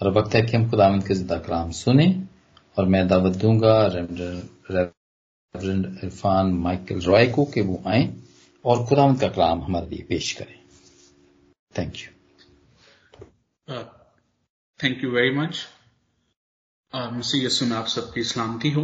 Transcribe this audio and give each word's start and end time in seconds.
और 0.00 0.10
वक्त 0.12 0.34
है 0.34 0.42
कि 0.42 0.56
हम 0.56 0.68
खुदावंद 0.70 1.06
के 1.06 1.14
ज़िंदा 1.14 1.38
कलाम 1.38 1.70
सुने 1.72 2.06
और 2.76 2.86
मैं 2.86 3.06
दावत 3.08 3.36
दूँगा 3.36 3.74
रेवरेंड 3.86 5.84
इरफान 6.04 6.52
माइकल 6.62 7.00
रॉय 7.00 7.26
को 7.28 7.44
कि 7.44 7.60
वो 7.60 7.82
आए 7.86 8.02
और 8.64 8.84
खुदावंद 8.86 9.20
का 9.20 9.28
कलाम 9.28 9.62
हमारे 9.62 9.86
लिए 9.86 10.06
पेश 10.08 10.32
करें। 10.32 10.58
Thank 11.74 11.92
you 11.96 12.08
thank 14.80 15.04
you 15.04 15.10
very 15.10 15.34
much 15.36 15.66
मसीह 16.92 17.66
में 17.66 17.76
आप 17.76 17.86
सबकी 17.88 18.22
सलामती 18.24 18.70
हो। 18.70 18.82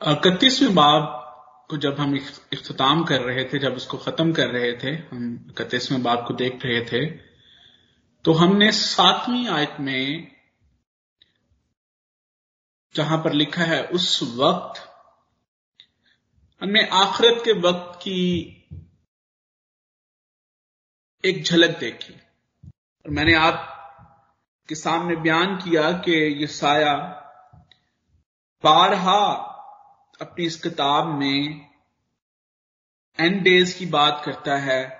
इकतीसवें 0.00 0.74
बाब 0.74 1.02
को 1.70 1.76
जब 1.78 1.98
हम 2.00 2.14
इख्ताम 2.16 3.02
कर 3.04 3.20
रहे 3.22 3.44
थे, 3.44 3.58
जब 3.58 3.74
उसको 3.74 3.96
खत्म 3.98 4.32
कर 4.32 4.48
रहे 4.50 4.72
थे, 4.74 4.90
हम 5.10 5.46
इकतीसवें 5.50 6.02
बाब 6.02 6.24
को 6.28 6.34
देख 6.34 6.64
रहे 6.64 6.80
थे 6.84 7.02
तो 8.24 8.32
हमने 8.32 8.72
सातवीं 8.72 9.48
आयत 9.48 9.76
में 9.80 10.36
जहाँ 12.94 13.18
पर 13.18 13.32
लिखा 13.32 13.62
है, 13.62 13.84
उस 13.84 14.20
वक्त, 14.22 14.80
हमने 16.62 16.86
आखिरत 16.86 17.42
के 17.44 17.52
वक्त 17.52 17.98
की 18.02 18.56
एक 21.24 21.44
झलक 21.44 21.78
देखी। 21.78 22.14
और 23.04 23.10
मैंने 23.10 23.34
आप 23.34 23.76
के 24.68 24.74
सामने 24.74 25.16
बयान 25.16 25.56
किया 25.56 25.92
कि 25.92 26.40
ये 26.40 26.46
साया 26.46 26.94
बारहा 28.64 29.26
अपनी 30.20 30.44
इस 30.44 30.62
किताब 30.62 31.06
में 31.06 31.70
एंड 33.20 33.42
डेज़ 33.42 33.78
की 33.78 33.86
बात 33.86 34.22
करता 34.24 34.56
है। 34.56 34.99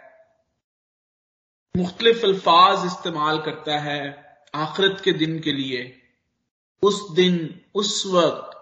मुख्तलिफ़ 1.80 2.24
अल्फाज 2.26 2.84
इस्तेमाल 2.86 3.38
करता 3.38 3.78
है 3.78 4.00
आखिरत 4.54 5.00
के 5.00 5.12
दिन 5.14 5.38
के 5.40 5.52
लिए। 5.52 5.82
उस 6.82 7.00
दिन, 7.10 7.60
उस 7.74 8.02
वक्त, 8.06 8.56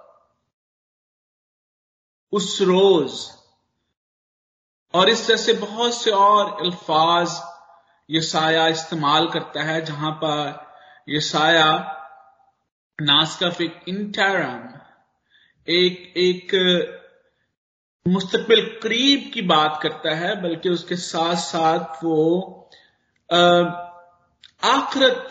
उस 2.33 2.61
रोज। 2.62 3.12
और 4.94 5.08
इस 5.08 5.27
तरह 5.27 5.36
से 5.36 5.52
बहुत 5.52 5.94
से 5.94 6.11
और 6.11 6.52
अल्फाज 6.64 7.41
ये 8.11 8.20
साया 8.20 8.66
इस्तेमाल 8.69 9.28
करता 9.28 9.62
है, 9.62 9.84
जहाँ 9.84 10.12
पर 10.12 10.66
ये 11.08 11.20
साया 11.20 11.94
नास्कफ 12.98 13.61
एक 13.61 13.84
इंटरम 13.89 14.78
एक 15.69 16.14
एक 16.16 16.55
मुस्तकबिल 18.06 18.61
करीब 18.83 19.30
की 19.34 19.42
बात 19.42 19.78
करता 19.83 20.14
है, 20.14 20.34
बल्कि 20.42 20.69
उसके 20.69 20.96
साथ 20.96 21.36
साथ 21.36 22.05
वो 22.05 22.67
आखरत 23.30 25.26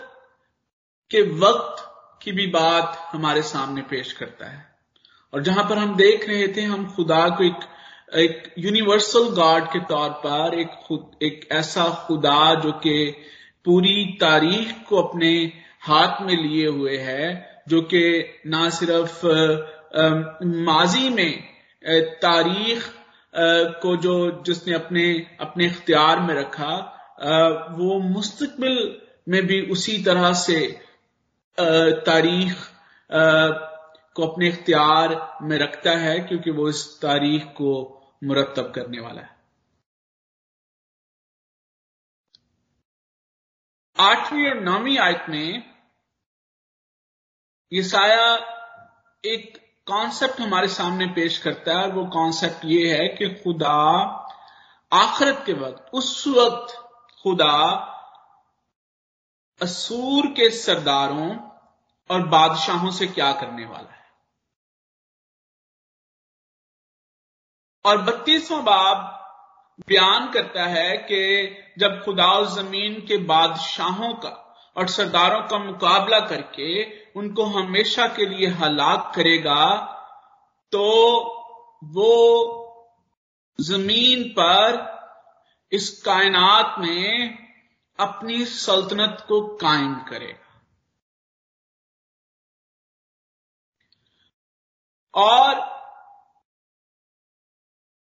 के 1.11 1.21
वक्त 1.39 1.83
की 2.21 2.31
भी 2.31 2.47
बात 2.47 2.97
हमारे 3.11 3.41
सामने 3.41 3.81
पेश 3.81 4.11
करता 4.13 4.45
है। 4.45 4.65
और 5.33 5.41
जहाँ 5.43 5.63
पर 5.69 5.77
हम 5.77 5.95
देख 5.95 6.27
रहे 6.29 6.47
थे, 6.47 6.61
हम 6.61 6.85
खुदा 6.95 7.27
को 7.29 7.43
एक 7.43 7.59
एक 8.15 8.53
यूनिवर्सल 8.57 9.29
गॉड 9.35 9.65
के 9.67 9.79
तौर 9.79 10.09
पर 10.09 10.53
एक 10.59 10.69
खुद, 10.85 11.11
एक 11.23 11.47
ऐसा 11.51 11.83
खुदा 12.07 12.53
जो 12.53 12.71
कि 12.71 13.15
पूरी 13.65 14.17
तारीख 14.21 14.75
को 14.89 15.01
अपने 15.01 15.31
हाथ 15.81 16.21
में 16.21 16.35
लिए 16.35 16.67
हुए 16.67 16.97
है, 16.97 17.63
जो 17.67 17.81
कि 17.81 18.41
ना 18.47 18.69
सिर्फ़ 18.69 19.25
माजी 20.45 21.09
में 21.09 21.57
तारीख 22.21 22.83
को 23.81 23.95
जो 23.97 24.43
जिसने 24.45 24.73
अपने 24.73 25.03
अपने 25.41 25.65
इख्तियार 25.65 26.19
में 26.19 26.33
रखा 26.35 26.93
वो 27.17 27.99
मुस्तकबिल 27.99 29.01
में 29.29 29.41
भी 29.47 29.61
उसी 29.71 29.97
तरह 30.03 30.33
से 30.33 30.59
तारीख 32.05 32.55
को 34.15 34.27
अपने 34.27 34.47
इख्तियार 34.47 35.15
में 35.41 35.57
रखता 35.57 35.91
है 35.91 36.19
क्योंकि 36.19 36.51
वो 36.51 36.67
इस 36.69 36.85
तारीख 37.01 37.45
को 37.57 37.73
मुरतब 38.23 38.71
करने 38.75 38.99
वाला 38.99 39.21
है। 39.21 39.35
आठवीं 43.97 44.49
और 44.49 44.59
नौवीं 44.63 44.97
आयत 44.97 45.25
में 45.29 45.73
ये 47.71 47.83
साया 47.83 48.33
एक 49.23 49.57
कॉन्सेप्ट 49.87 50.39
हमारे 50.41 50.67
सामने 50.67 51.05
पेश 51.05 51.37
करता 51.37 51.79
है 51.79 51.87
वो 51.87 52.05
कॉन्सेप्ट 52.05 52.65
ये 52.65 52.93
है 52.95 53.07
कि 53.07 53.29
खुदा 53.43 53.77
आखिरत 54.91 55.43
के 55.45 55.53
वक्त, 55.53 55.89
उस 55.93 56.27
वक्त 56.27 56.83
खुदा 57.27 57.83
असूर 59.61 60.27
के 60.27 60.49
सरदारों 60.49 61.37
और 62.09 62.27
बादशाहों 62.27 62.91
से 62.91 63.07
क्या 63.07 63.31
करने 63.31 63.65
वाला 63.65 63.91
है? 63.91 64.05
और 67.85 68.01
बत्तीसवां 68.01 68.63
बाब 68.63 69.13
बयान 69.89 70.31
करता 70.31 70.65
है 70.65 70.97
कि 70.97 71.21
जब 71.79 72.03
खुदा 72.05 72.43
ज़मीन 72.43 72.93
के 72.93 73.17
बादशाहों 73.17 74.13
का 74.13 74.29
और 74.77 74.87
सरदारों 74.87 75.41
का 75.41 75.57
मुकाबला 75.57 76.19
करके 76.19 76.83
उनको 77.19 77.43
हमेशा 77.43 78.07
के 78.07 78.25
लिए 78.25 78.47
हलाक 78.47 79.11
करेगा 79.15 79.75
तो 80.71 80.85
वो 81.83 82.13
ज़मीन 83.61 84.23
पर 84.23 84.96
इस 85.71 86.01
कायनात 86.01 86.75
में 86.79 87.37
अपनी 87.99 88.45
सल्तनत 88.45 89.25
को 89.27 89.41
कायम 89.57 89.95
करेगा। 89.99 90.43
और 95.13 95.77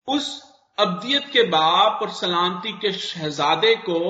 उस 0.09 0.55
अब्दियत 0.79 1.29
के 1.33 1.43
बाप 1.43 2.03
और 2.03 2.11
सलामती 2.11 2.73
के 2.73 2.93
शहजादे 2.93 3.75
को, 3.77 4.01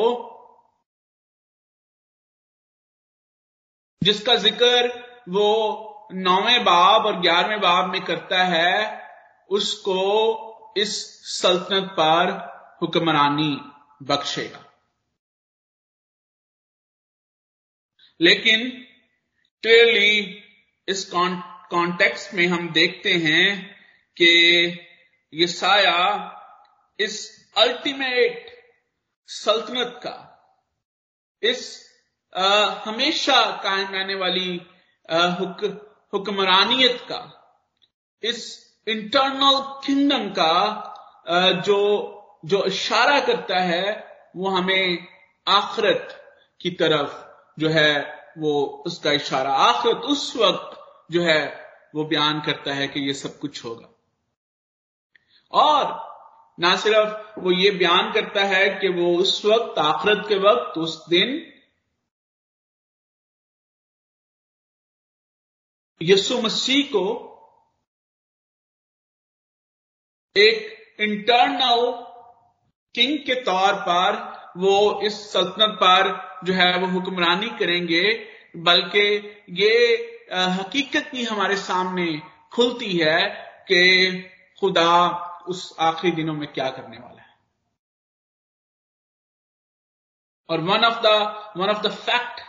जिसका 4.02 4.34
ज़िक्र 4.34 4.88
वो 5.28 5.48
नौवें 6.12 6.64
बाब 6.64 7.06
और 7.06 7.20
ग्यारहवें 7.20 7.60
बाब 7.60 7.90
में 7.90 8.04
करता 8.04 8.44
है, 8.44 9.02
उसको 9.50 10.74
इस 10.76 10.94
सल्तनत 11.40 11.90
पर 11.90 12.57
हुक्मरानी 12.82 13.60
बख्शेगा। 14.02 14.64
लेकिन 18.20 18.70
क्लियरली 19.62 20.44
इस 20.88 21.10
कॉन्टेक्स्ट 21.14 22.34
में 22.34 22.46
हम 22.46 22.68
देखते 22.70 23.14
हैं 23.14 23.76
कि 24.16 24.30
ये 25.34 25.46
साया 25.46 26.34
इस 27.00 27.48
अल्टीमेट 27.58 28.46
सल्तनत 29.26 30.00
का 30.02 30.16
इस 31.42 31.88
आ, 32.36 32.64
हमेशा 32.64 33.60
कायम 33.62 33.88
रहने 33.88 34.14
वाली 34.14 34.62
हुक, 35.12 35.60
हुक्मरानियत 36.12 37.00
का 37.00 37.20
इस 38.22 38.38
इंटरनल 38.88 39.86
किंगडम 39.86 40.28
का 40.30 40.52
आ, 41.28 41.50
जो 41.50 41.78
जो 42.44 42.64
इशारा 42.64 43.20
करता 43.20 43.60
है, 43.60 44.16
वो 44.36 44.48
हमें 44.48 45.06
आखरत 45.48 46.32
की 46.60 46.70
तरफ़ 46.70 47.28
जो 47.60 47.68
है, 47.68 48.18
वो 48.38 48.82
उसका 48.86 49.12
इशारा। 49.12 49.52
आखरत 49.52 49.96
उस 49.96 50.36
वक्त 50.36 50.80
जो 51.10 51.22
है, 51.22 51.70
वो 51.94 52.04
बयान 52.04 52.40
करता 52.40 52.74
है 52.74 52.88
कि 52.88 53.00
ये 53.00 53.14
सब 53.14 53.38
कुछ 53.38 53.64
होगा। 53.64 53.88
और 55.52 56.08
ना 56.60 56.76
सिर्फ़ 56.76 57.40
वो 57.40 57.50
ये 57.50 57.70
बयान 57.70 58.12
करता 58.12 58.44
है 58.44 58.80
कि 58.80 58.88
वो 58.88 59.18
उस 59.18 59.44
वक्त, 59.44 59.78
आखरत 59.78 60.28
के 60.28 60.34
वक्त, 60.34 60.78
उस 60.78 61.08
दिन 61.08 61.52
यसु 66.02 66.42
मसीह 66.42 66.84
को 66.84 67.24
एक 70.36 70.78
इंटरनल 71.00 72.07
किंग 72.94 73.18
के 73.18 73.34
तौर 73.42 73.74
पर 73.88 74.16
वो 74.56 75.00
इस 75.02 75.20
सल्तनत 75.32 75.76
पर 75.82 76.08
जो 76.44 76.52
है 76.54 76.78
वो 76.78 76.86
हुक्मरानी 76.88 77.48
करेंगे, 77.58 78.02
बल्कि 78.56 79.06
ये 79.52 79.74
हकीकत 80.32 81.10
भी 81.12 81.24
हमारे 81.24 81.56
सामने 81.58 82.06
खुलती 82.52 82.96
है 82.98 83.20
कि 83.68 83.80
खुदा 84.60 84.94
उस 85.48 85.76
आखिरी 85.80 86.12
दिनों 86.16 86.34
में 86.34 86.46
क्या 86.52 86.68
करने 86.70 86.98
वाला 86.98 87.22
है। 87.22 87.36
और 90.48 90.60
one 90.60 90.84
of 90.84 91.00
the 91.02 91.12
one 91.56 91.70
of 91.70 91.82
the 91.86 91.90
fact 91.92 92.40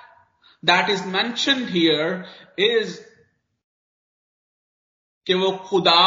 that 0.63 0.89
is 0.89 1.05
mention 1.07 1.65
here 1.69 2.25
is 2.59 2.99
कि 5.27 5.33
वो 5.33 5.51
खुदा 5.67 6.05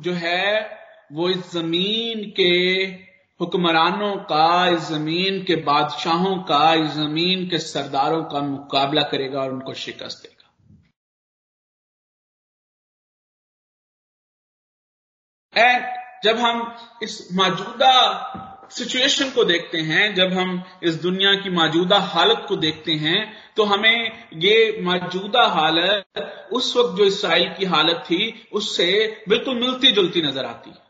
जो 0.00 0.12
है, 0.14 0.78
वो 1.12 1.28
इस 1.28 1.50
ज़मीन 1.52 2.30
के 2.30 3.09
हुक्मरानों 3.40 4.14
का, 4.24 4.66
इस 4.68 4.80
ज़मीन 4.88 5.42
के 5.44 5.56
बादशाहों 5.64 6.36
का, 6.44 6.74
इस 6.74 6.90
ज़मीन 6.94 7.48
के 7.50 7.58
सरदारों 7.60 8.22
का 8.24 8.40
मुकाबला 8.42 9.02
करेगा 9.12 9.40
और 9.42 9.52
उनको 9.52 9.74
शिकस्त 9.76 10.22
देगा। 10.22 10.36
एंड 15.54 15.84
जब 16.24 16.38
हम 16.38 16.60
इस 17.02 17.28
मौजूदा 17.34 17.92
सिचुएशन 18.70 19.30
को 19.30 19.44
देखते 19.44 19.78
हैं, 19.80 20.14
जब 20.14 20.32
हम 20.32 20.62
इस 20.82 20.94
दुनिया 21.02 21.34
की 21.34 21.50
मौजूदा 21.50 21.98
हालत 22.10 22.44
को 22.48 22.56
देखते 22.58 22.92
हैं 22.96 23.20
तो 23.56 23.64
हमें 23.64 24.28
ये 24.36 24.80
मौजूदा 24.82 25.46
हालत, 25.48 26.04
उस 26.52 26.76
वक्त 26.76 26.96
जो 26.98 27.04
इसराइल 27.04 27.48
की 27.54 27.64
हालत 27.66 28.04
थी, 28.06 28.48
उससे 28.52 28.86
बिल्कुल 29.28 29.60
मिलती 29.60 29.92
जुलती 29.92 30.22
नज़र 30.22 30.44
आती 30.46 30.70
है। 30.70 30.89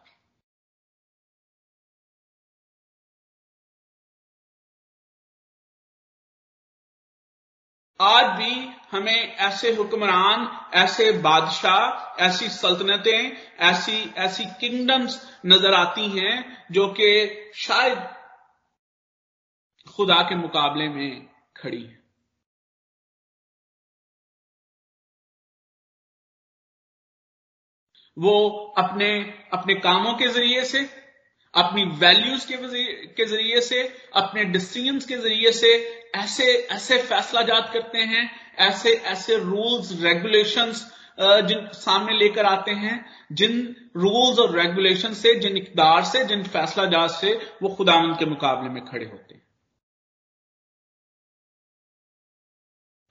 आज 8.01 8.27
भी 8.37 8.55
हमें 8.91 9.37
ऐसे 9.37 9.73
हुक्मरान, 9.75 10.47
ऐसे 10.75 11.11
बादशाह, 11.13 12.23
ऐसी 12.25 12.49
सल्तनतें, 12.49 13.37
ऐसी 13.65 13.99
ऐसी 14.19 14.45
किंगडम्स 14.61 15.21
नज़र 15.47 15.75
आती 15.75 16.09
हैं 16.11 16.67
जो 16.73 16.87
कि 16.93 17.11
शायद 17.57 17.99
खुदा 19.87 20.23
के 20.23 20.35
मुकाबले 20.35 20.89
में 20.89 21.29
खड़ी 21.57 21.83
है। 21.83 21.99
वो 28.17 28.49
अपने 28.79 29.11
अपने 29.53 29.75
कामों 29.75 30.13
के 30.15 30.29
ज़रिए 30.29 30.65
से 30.65 30.83
अपनी 31.55 31.85
वैल्यूज़ 31.99 32.47
के 32.49 33.25
ज़रिए 33.27 33.61
से, 33.61 33.83
अपने 34.15 34.45
डिसीज़न 34.45 34.99
के 34.99 35.17
ज़रिए 35.17 35.53
से 35.53 35.73
ऐसे 36.17 36.45
ऐसे 36.73 36.99
फैसला 37.03 37.43
जात 37.43 37.71
करते 37.73 37.99
हैं, 37.99 38.31
ऐसे 38.59 38.95
ऐसे 38.95 39.37
रूल्स 39.37 39.93
रेगुलेशंस 40.03 40.87
जिन 41.21 41.67
सामने 41.75 42.17
लेकर 42.19 42.45
आते 42.45 42.71
हैं, 42.71 43.05
जिन 43.33 43.77
रूल्स 43.97 44.39
और 44.39 44.57
रेगुलेशन 44.59 45.15
से, 45.15 45.35
जिन 45.35 45.57
इकदार 45.57 46.05
से, 46.05 46.25
जिन 46.25 46.43
फैसला 46.45 46.85
जात 46.87 47.11
से 47.11 47.35
वो 47.63 47.69
खुदा 47.69 47.95
के 48.19 48.27
मुकाबले 48.27 48.69
में 48.71 48.85
खड़े 48.85 49.07
होते 49.07 49.35
हैं। 49.35 49.43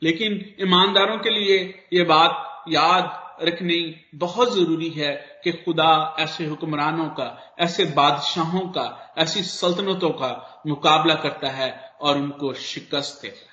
लेकिन 0.04 0.56
ईमानदारों 0.62 1.18
के 1.18 1.30
लिए 1.30 1.58
यह 1.94 2.06
बात 2.06 2.64
याद 2.70 3.46
रखनी 3.48 3.80
बहुत 4.16 4.54
ज़रूरी 4.56 4.90
है 4.90 5.29
कि 5.44 5.52
खुदा 5.52 6.16
ऐसे 6.20 6.46
हुक्मरानों 6.46 7.10
का, 7.10 7.56
ऐसे 7.60 7.86
बादशाहों 7.86 8.68
का, 8.70 9.14
ऐसी 9.18 9.44
सल्तनतों 9.44 10.10
का 10.10 10.64
मुकाबला 10.68 11.16
करता 11.16 11.52
है 11.52 11.72
और 12.02 12.18
उनको 12.18 12.54
शिकस्त 12.54 13.22
देता 13.22 13.40
है। 13.40 13.50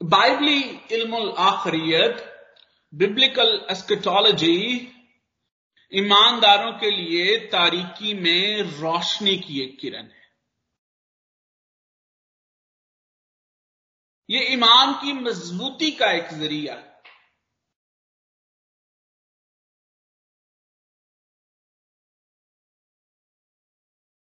बाइबली 0.00 0.60
इल्मुल 0.92 1.34
आखरियत 1.38 2.28
बिब्लिकल 2.94 3.66
एस्केटोलॉजी 3.70 4.56
ईमानदारों 5.92 6.72
के 6.72 6.90
लिए 6.90 7.36
तारीकी 7.46 8.14
में 8.14 8.62
रोशनी 8.62 9.36
की 9.36 9.60
एक 9.62 9.78
किरण 9.80 10.02
है। 10.02 10.21
ये 14.32 14.40
ईमान 14.40 14.92
की 14.92 15.12
मजबूती 15.12 15.90
का 15.90 16.10
एक 16.12 16.28
ज़रिया 16.28 16.74
है। 16.74 16.92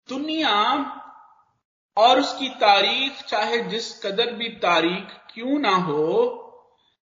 दुनिया 0.10 0.56
और 1.98 2.19
उसकी 2.19 2.50
तारीख, 2.50 3.22
चाहे 3.22 3.57
जिस 3.57 4.04
कदर 4.04 4.34
भी 4.34 4.50
तारीख 4.50 5.34
क्यों 5.34 5.60
ना 5.60 5.75
हो, 5.75 6.42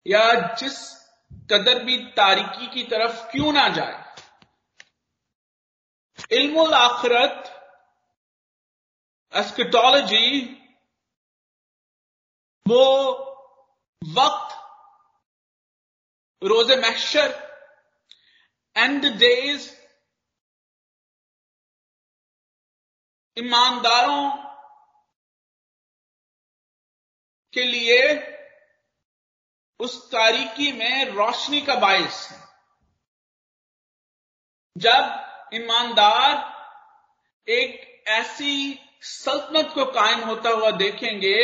या 0.07 0.55
जिस 0.55 0.79
कदर 1.51 1.85
भी 1.85 1.99
तारीकी 1.99 2.67
की 2.67 2.83
तरफ़ 2.83 3.33
क्यों 3.33 3.53
ना 3.53 3.69
जाए। 3.69 4.03
इल्मुल 6.33 6.75
आखरत, 6.75 7.45
एस्किटोलॉजी 9.35 10.59
वो 12.73 12.85
वक्त, 14.03 14.55
रोज़े 16.43 16.77
मैशर 16.77 17.31
एंड 18.77 19.05
डेज़ 19.19 19.71
ईमानदारों 23.37 24.23
के 27.55 27.63
लिए 27.63 28.01
उस 29.81 29.97
तारीकी 30.13 30.71
में 30.73 31.05
रोशनी 31.07 31.61
का 31.61 31.75
बायस 31.75 32.29
है। 32.31 32.41
जब 34.77 35.55
ईमानदार 35.55 36.31
एक 37.49 38.05
ऐसी 38.09 38.55
सल्तनत 39.03 39.73
को 39.75 39.85
कायम 39.93 40.21
होता 40.21 40.51
हुआ 40.51 40.71
देखेंगे 40.71 41.37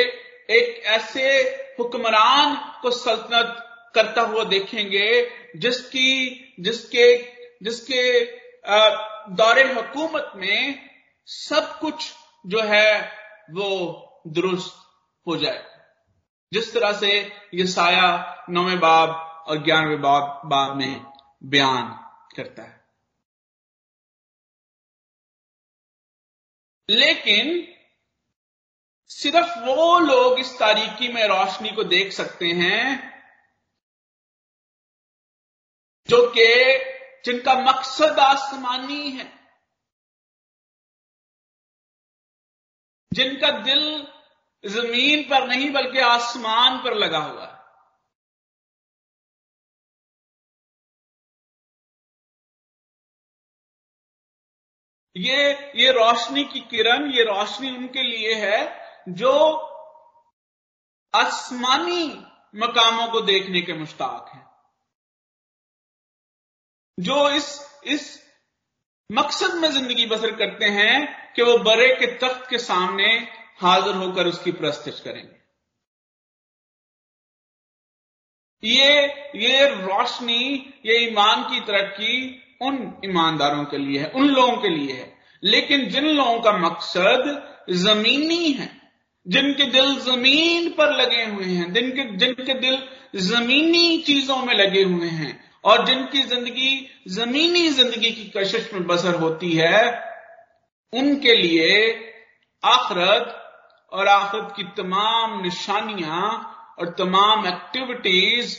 एक 0.51 0.85
ऐसे 0.85 1.39
हुक्मरान 1.79 2.81
को 2.83 2.91
सल्तनत 2.91 3.65
करता 3.95 4.21
हुआ 4.21 4.45
देखेंगे, 4.45 5.31
जिसकी, 5.57 6.11
जिसके 6.61 7.39
जिसके 7.63 8.25
दौरे 9.35 9.75
हुकूमत 9.75 10.33
में 10.37 10.91
सब 11.27 11.79
कुछ 11.79 12.15
जो 12.47 12.63
है 12.63 13.13
वो 13.51 13.69
दुरुस्त 14.27 14.75
हो 15.27 15.37
जाए। 15.37 15.65
जिस 16.53 16.75
तरह 16.75 16.93
से 16.93 17.21
ये 17.55 17.67
साया 17.67 18.45
नौवे 18.51 18.77
बाब 18.77 19.11
और 19.49 19.59
ग्यारहवें 19.59 20.01
बाब 20.01 20.43
बाब 20.45 20.77
में 20.77 21.05
बयान 21.43 21.89
करता 22.37 22.63
है। 22.63 22.85
लेकिन 26.91 27.78
सिर्फ़ 29.11 29.59
वो 29.59 29.99
लोग 29.99 30.39
इस 30.39 30.59
तारीकी 30.59 31.09
में 31.09 31.23
रोशनी 31.29 31.71
को 31.71 31.85
देख 31.85 32.13
सकते 32.13 32.47
हैं 32.47 33.19
जो 36.09 36.17
कि 36.31 36.45
जिनका 37.25 37.55
मकसद 37.55 38.19
आसमानी 38.19 39.11
है। 39.11 39.25
जिनका 43.13 43.51
दिल 43.51 43.83
ज़मीन 44.65 45.23
पर 45.31 45.47
नहीं, 45.49 45.71
बल्कि 45.73 45.99
आसमान 45.99 46.79
पर 46.79 46.95
लगा 46.95 47.19
हुआ 47.19 47.47
है। 47.47 47.57
ये 55.17 55.53
ये 55.77 55.93
रोशनी 55.93 56.45
की 56.45 56.61
किरण, 56.61 57.11
ये 57.13 57.23
रोशनी 57.25 57.77
उनके 57.77 58.03
लिए 58.03 58.35
है 58.35 58.88
जो 59.09 59.55
आसमानी 61.15 62.25
मकामों 62.55 63.09
को 63.09 63.21
देखने 63.21 63.61
के 63.61 63.73
मुश्ताक 63.73 64.31
हैं। 64.35 64.51
जो 67.01 67.31
इस 67.31 67.81
इस 67.85 68.29
मकसद 69.13 69.55
में 69.55 69.71
ज़िंदगी 69.71 70.07
बसर 70.07 70.37
करते 70.37 70.65
हैं 70.65 71.33
कि 71.33 71.43
वो 71.43 71.59
बरे 71.59 71.89
के 71.89 72.19
तख्त 72.19 72.51
के 72.51 72.59
सामने 72.59 73.29
हाजिर 73.59 73.95
होकर 73.95 74.27
उसकी 74.27 74.53
प्रस्तिश 74.53 75.01
करेंगे। 75.01 75.39
ये 78.65 79.07
ये 79.37 79.71
रोशनी, 79.71 80.75
ये 80.87 80.99
ईमान 80.99 81.43
की 81.43 81.61
तरक्की 81.61 82.43
उन 82.63 83.01
ईमानदारों 83.05 83.65
के 83.65 83.79
लिए 83.79 84.01
है, 84.01 84.11
उन 84.11 84.29
लोगों 84.29 84.57
के 84.57 84.69
लिए 84.69 84.93
है। 84.93 85.19
लेकिन 85.43 85.89
जिन 85.89 86.05
लोगों 86.05 86.41
का 86.41 86.53
मकसद 86.53 87.49
जमीनी 87.71 88.53
है 88.53 88.78
जिनके 89.29 89.65
दिल 89.65 89.99
ज़मीन 90.01 90.71
पर 90.71 90.93
लगे 90.97 91.25
हुए 91.25 91.45
हैं, 91.45 91.73
जिनके 91.73 92.05
जिनके 92.17 92.55
दिल 92.55 92.79
जमीनी 93.21 93.99
चीज़ों 93.99 94.37
में 94.37 94.55
लगे 94.55 94.83
हुए 94.83 95.09
हैं, 95.09 95.33
और 95.65 95.85
जिनकी 95.87 96.23
ज़िंदगी, 96.23 96.91
जमीनी 97.09 97.69
ज़िंदगी 97.69 98.11
की 98.11 98.25
कशिश 98.37 98.73
में 98.75 98.87
बसर 98.87 99.15
होती 99.15 99.53
है, 99.53 99.81
उनके 100.93 101.35
लिए 101.35 101.91
आखरत 102.63 103.35
और 103.93 104.09
आखरत 104.09 104.53
की 104.57 104.63
तमाम 104.77 105.43
निशानियाँ 105.43 106.23
और 106.79 106.95
तमाम 106.99 107.47
एक्टिविटीज़ 107.47 108.57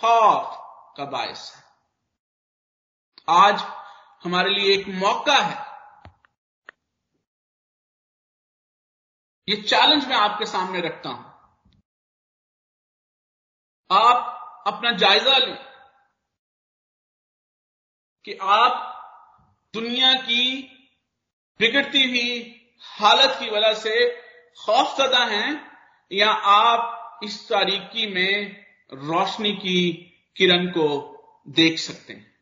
खौफ 0.00 0.56
का 0.96 1.04
बायस 1.04 1.52
है। 1.56 1.62
आज 3.28 3.62
हमारे 4.24 4.50
लिए 4.50 4.74
एक 4.74 4.88
मौका 4.88 5.36
है 5.36 5.65
ये 9.48 9.56
चैलेंज 9.62 10.06
मैं 10.08 10.16
आपके 10.16 10.46
सामने 10.46 10.80
रखता 10.80 11.08
हूँ। 11.08 11.24
आप 13.90 14.64
अपना 14.66 14.92
जायजा 14.92 15.36
लें 15.38 15.56
कि 18.24 18.38
आप 18.42 18.82
दुनिया 19.74 20.12
की 20.14 20.62
बिगड़ती 21.60 22.02
हुई 22.08 22.30
हालत 22.84 23.38
की 23.38 23.50
वजह 23.50 23.74
से 23.74 24.08
खौफजदा 24.58 25.24
हैं 25.24 25.50
या 26.10 26.30
आप 26.30 27.20
इस 27.24 27.48
तारीकी 27.48 28.06
में 28.06 28.64
रोशनी 28.92 29.52
की 29.52 29.92
किरण 30.36 30.66
को 30.66 30.88
देख 31.48 31.78
सकते 31.78 32.12
हैं। 32.12 32.34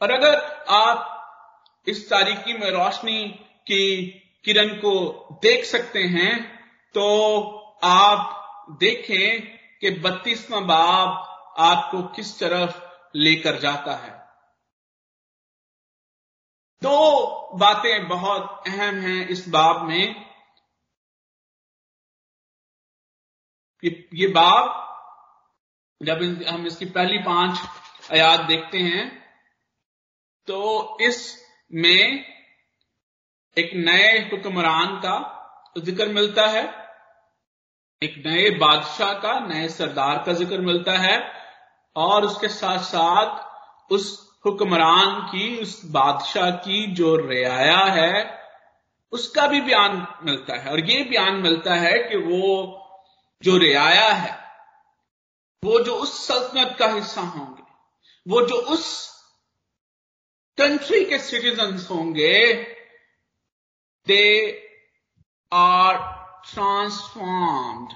और 0.00 0.10
अगर 0.10 0.40
आप 0.70 1.18
इस 1.86 2.08
तारीकी 2.10 2.52
में 2.52 2.70
रोशनी 2.70 3.28
की 3.66 4.06
किरण 4.44 4.68
को 4.76 4.92
देख 5.42 5.64
सकते 5.64 6.02
हैं 6.08 6.32
तो 6.94 7.04
आप 7.84 8.76
देखें 8.80 9.56
कि 9.80 9.90
बत्तीसवा 10.00 10.60
बाब 10.60 11.54
आपको 11.58 12.02
किस 12.14 12.38
तरफ़ 12.38 12.80
लेकर 13.16 13.58
जाता 13.60 13.94
है। 13.96 14.10
दो 16.82 17.56
बातें 17.58 18.08
बहुत 18.08 18.68
अहम 18.68 19.00
हैं 19.00 19.26
इस 19.28 19.48
बाब 19.48 19.82
में। 19.88 20.32
ये 23.82 24.26
बाब, 24.28 24.78
जब 26.00 26.22
हम 26.48 26.66
इसकी 26.66 26.84
पहली 26.86 27.18
पाँच 27.18 27.58
आयात 28.12 28.40
देखते 28.40 28.78
हैं 28.78 29.06
तो 30.48 30.58
इसमें 31.72 32.24
एक 33.56 33.70
नए 33.76 34.08
हुक्मरान 34.30 34.96
का 34.96 35.14
ज़िक्र 35.78 36.06
मिलता 36.08 36.46
है। 36.46 36.62
एक 38.02 38.22
नए 38.26 38.50
बादशाह 38.50 39.12
का, 39.12 39.38
नए 39.40 39.68
सरदार 39.68 40.22
का 40.26 40.32
ज़िक्र 40.32 40.58
मिलता 40.60 40.96
है 40.98 41.16
और 41.96 42.24
उसके 42.24 42.48
साथ 42.48 42.78
साथ 42.78 43.92
उस 43.92 44.10
हुक्मरान 44.46 45.20
की, 45.22 45.56
उस 45.58 45.80
बादशाह 45.86 46.50
की 46.50 46.86
जो 46.92 47.14
रियाया 47.16 47.78
है, 47.78 48.40
उसका 49.12 49.46
भी 49.46 49.60
बयान 49.60 50.06
मिलता 50.24 50.56
है। 50.56 50.70
और 50.70 50.80
ये 50.80 51.02
बयान 51.04 51.36
मिलता 51.36 51.74
है 51.74 51.98
कि 51.98 52.16
वो 52.18 52.78
जो 53.42 53.56
रियाया 53.58 54.08
है, 54.08 54.36
वो 55.62 55.80
जो 55.80 55.94
उस 55.94 56.26
सल्तनत 56.26 56.76
का 56.78 56.88
हिस्सा 56.88 57.20
होंगे, 57.20 57.62
वो 58.26 58.46
जो 58.46 58.56
उस 58.74 59.11
कंट्री 60.58 61.04
के 61.04 61.18
सिटीजन 61.18 61.86
होंगे 61.90 62.52
दे 64.06 64.24
आर 65.52 65.96
ट्रांसफॉर्म्ड 66.52 67.92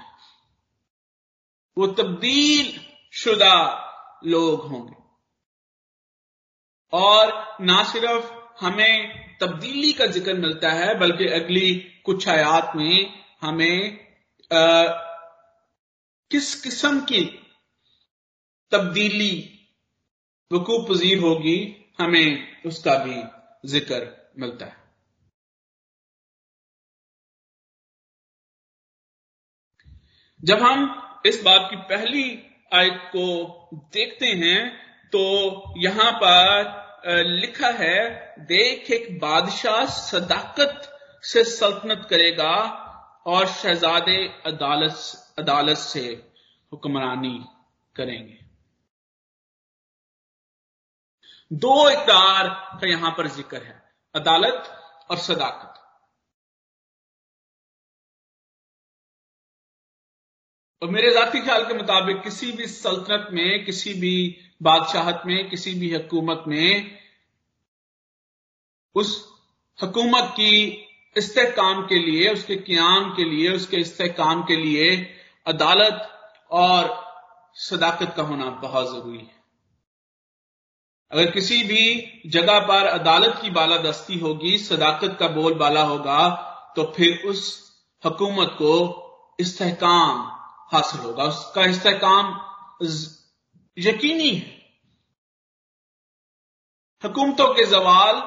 वो 1.77 1.87
तब्दील 1.87 2.79
शुदा 3.13 3.55
लोग 4.25 4.67
होंगे। 4.67 4.95
और 6.93 7.57
ना 7.61 7.83
सिर्फ़ 7.83 8.31
हमें 8.65 9.37
तब्दीली 9.41 9.93
का 9.93 10.05
ज़िक्र 10.05 10.33
मिलता 10.33 10.71
है 10.71 10.99
बल्कि 10.99 11.27
अगली 11.27 11.73
कुछ 12.05 12.27
आयात 12.29 12.71
में 12.75 13.23
हमें 13.41 14.07
आ, 14.51 14.83
किस 16.31 16.63
किस्म 16.63 16.99
की 16.99 17.23
तब्दीली 18.71 19.33
वकू 20.51 20.83
पजीर 20.83 21.19
होगी 21.19 21.76
हमें 21.99 22.63
उसका 22.65 22.97
भी 22.97 23.21
ज़िक्र 23.65 24.31
मिलता 24.39 24.65
है। 24.65 24.85
जब 30.39 30.59
हम 30.59 31.21
इस 31.25 31.41
बात 31.43 31.67
की 31.69 31.75
पहली 31.89 32.25
आयत 32.71 32.99
को 33.15 33.25
देखते 33.93 34.25
हैं 34.35 34.59
तो 35.13 35.23
यहाँ 35.77 36.11
पर 36.13 36.85
लिखा 37.25 37.69
है, 37.69 37.99
देख 38.39 38.91
एक 38.91 39.17
बादशाह 39.19 39.85
सदाकत 39.87 40.89
से 41.23 41.43
सल्तनत 41.45 42.07
करेगा 42.09 42.53
और 43.27 43.47
शहजादे 43.49 44.17
अदालत 44.45 45.35
अदालत 45.39 45.77
से 45.77 46.05
हुक्मरानी 46.71 47.39
करेंगे। 47.95 48.39
दो 51.51 51.89
इकदार 51.89 52.47
का 52.81 52.87
यहाँ 52.87 53.11
पर 53.17 53.27
ज़िक्र 53.27 53.61
है, 53.63 53.81
अदालत 54.15 54.63
और 55.11 55.17
सदाकत। 55.17 55.73
और 60.81 60.89
मेरे 60.89 61.11
जाती 61.13 61.39
ख्याल 61.41 61.65
के 61.65 61.73
मुताबिक 61.73 62.21
किसी 62.23 62.51
भी 62.51 62.67
सल्तनत 62.67 63.27
में, 63.31 63.65
किसी 63.65 63.93
भी 63.93 64.37
बादशाहत 64.61 65.21
में, 65.25 65.49
किसी 65.49 65.73
भी 65.73 65.93
हुकूमत 65.93 66.43
में, 66.47 66.99
उस 68.95 69.15
हुकूमत 69.79 70.29
की 70.31 70.83
इस्तेकाम 71.15 71.81
के 71.87 71.99
लिए, 71.99 72.29
उसके 72.33 72.55
क्याम 72.55 73.09
के 73.15 73.23
लिए, 73.23 73.49
उसके 73.49 73.77
इस्तेकाम 73.77 74.43
के 74.43 74.55
लिए 74.55 74.95
अदालत 75.47 76.09
और 76.51 76.95
सदाकत 77.59 78.13
का 78.17 78.23
होना 78.23 78.49
बहुत 78.61 78.87
ज़रूरी 78.87 79.17
है। 79.17 79.36
अगर 81.11 81.31
किसी 81.31 81.63
भी 81.63 81.83
जगह 82.29 82.59
पर 82.59 82.85
अदालत 82.85 83.39
की 83.41 83.49
बालादस्ती 83.49 84.17
होगी, 84.19 84.57
सदाकत 84.57 85.17
का 85.19 85.27
बोल 85.27 85.53
बाला 85.53 85.83
होगा 85.83 86.29
तो 86.75 86.83
फिर 86.95 87.27
उस 87.27 87.67
हुकूमत 88.05 88.49
को 88.53 88.71
इस्तेकाम 89.39 90.19
हासिल 90.71 91.01
होगा। 91.01 91.23
उसका 91.23 91.65
इस्तेकाम 91.65 92.25
यकीनी 93.77 94.31
है। 94.31 94.57
हुकूमतों 97.03 97.47
के 97.53 97.65
जवाल 97.65 98.19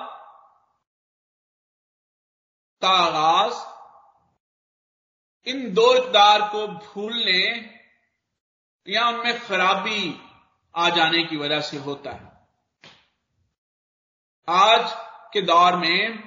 का 2.82 2.88
आगाज़ 2.88 3.54
इन 5.46 5.72
दो 5.74 5.94
इकदार 5.94 6.40
को 6.52 6.66
भूलने 6.68 7.44
या 8.88 9.08
उनमें 9.08 9.40
खराबी 9.40 10.20
आ 10.76 10.88
जाने 10.88 11.22
की 11.24 11.36
वजह 11.36 11.60
से 11.60 11.76
होता 11.78 12.10
है। 12.10 12.29
आज 14.48 14.92
के 15.32 15.40
दौर 15.42 15.76
में 15.76 16.18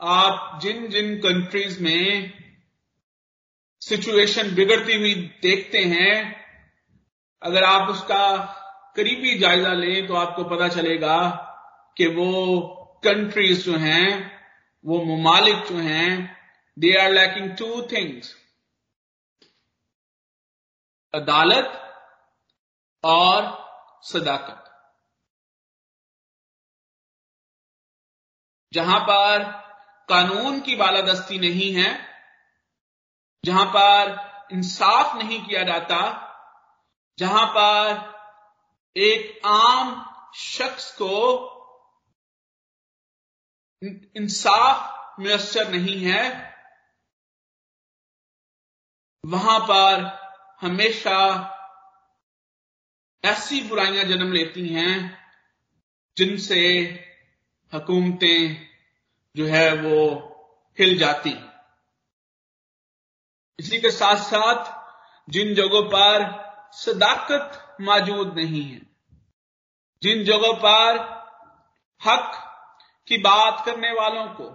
आप 0.00 0.58
जिन 0.62 0.86
जिन 0.88 1.14
कंट्रीज़ 1.20 1.82
में 1.82 2.32
सिचुएशन 3.82 4.54
बिगड़ती 4.54 4.96
हुई 4.96 5.14
देखते 5.42 5.78
हैं, 5.84 6.14
अगर 7.42 7.64
आप 7.64 7.88
उसका 7.90 8.38
करीबी 8.96 9.38
जायजा 9.38 9.72
लें 9.74 10.06
तो 10.06 10.14
आपको 10.14 10.44
पता 10.46 10.68
चलेगा 10.68 11.18
कि 11.96 12.06
वो 12.06 12.60
कंट्रीज़ 13.04 13.64
जो 13.64 13.76
हैं, 13.78 14.32
वो 14.84 15.02
ममालिक 15.06 15.64
जो 15.66 15.78
हैं 15.80 16.36
they 16.76 16.96
are 16.96 17.10
lacking 17.10 17.50
two 17.58 17.82
things 17.92 18.34
अदालत 21.14 21.78
और 23.04 23.50
सदाकत। 24.04 24.71
जहाँ 28.72 29.00
पर 29.00 29.42
कानून 30.08 30.60
की 30.60 30.76
बालादस्ती 30.76 31.38
नहीं 31.38 31.72
है, 31.74 31.90
जहाँ 33.44 33.64
पर 33.66 34.54
इंसाफ 34.54 35.16
नहीं 35.16 35.46
किया 35.46 35.62
जाता, 35.62 35.98
जहाँ 37.18 37.46
पर 37.46 39.00
एक 39.00 39.46
आम 39.46 40.06
शख्स 40.36 40.90
को 41.02 41.48
इंसाफ 44.16 45.20
मुयसर 45.20 45.68
नहीं 45.68 46.00
है, 46.04 46.52
वहाँ 49.24 49.60
पर 49.60 50.10
हमेशा 50.60 51.18
ऐसी 53.24 53.60
बुराइयाँ 53.68 54.04
जन्म 54.04 54.32
लेती 54.32 54.68
हैं 54.68 55.18
जिनसे 56.16 56.62
हुकूमतें 57.72 58.66
जो 59.36 59.46
है 59.46 59.72
वो 59.74 59.98
हिल 60.78 60.98
जाती 60.98 61.30
इसी 63.58 63.78
के 63.78 63.90
साथ 63.90 64.16
साथ 64.16 64.70
जिन 65.30 65.54
जगहों 65.54 65.82
पर 65.82 66.24
सदाकत 66.72 67.76
मौजूद 67.80 68.34
नहीं 68.38 68.62
है, 68.62 68.80
जिन 70.02 70.24
जगहों 70.24 70.54
पर 70.54 70.98
हक 72.00 72.32
की 73.08 73.18
बात 73.18 73.64
करने 73.66 73.92
वालों 73.92 74.26
को 74.26 74.48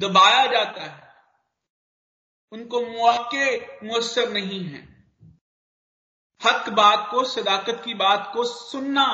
दबाया 0.00 0.46
जाता 0.46 0.82
है, 0.82 1.14
उनको 2.52 2.80
मौके 2.80 3.46
मुयसर 3.86 4.28
नहीं 4.30 4.64
है। 4.64 4.82
हक 6.40 6.68
बात 6.68 7.08
को, 7.10 7.24
सदाकत 7.24 7.82
की 7.84 7.94
बात 7.94 8.30
को 8.34 8.44
सुनना 8.44 9.06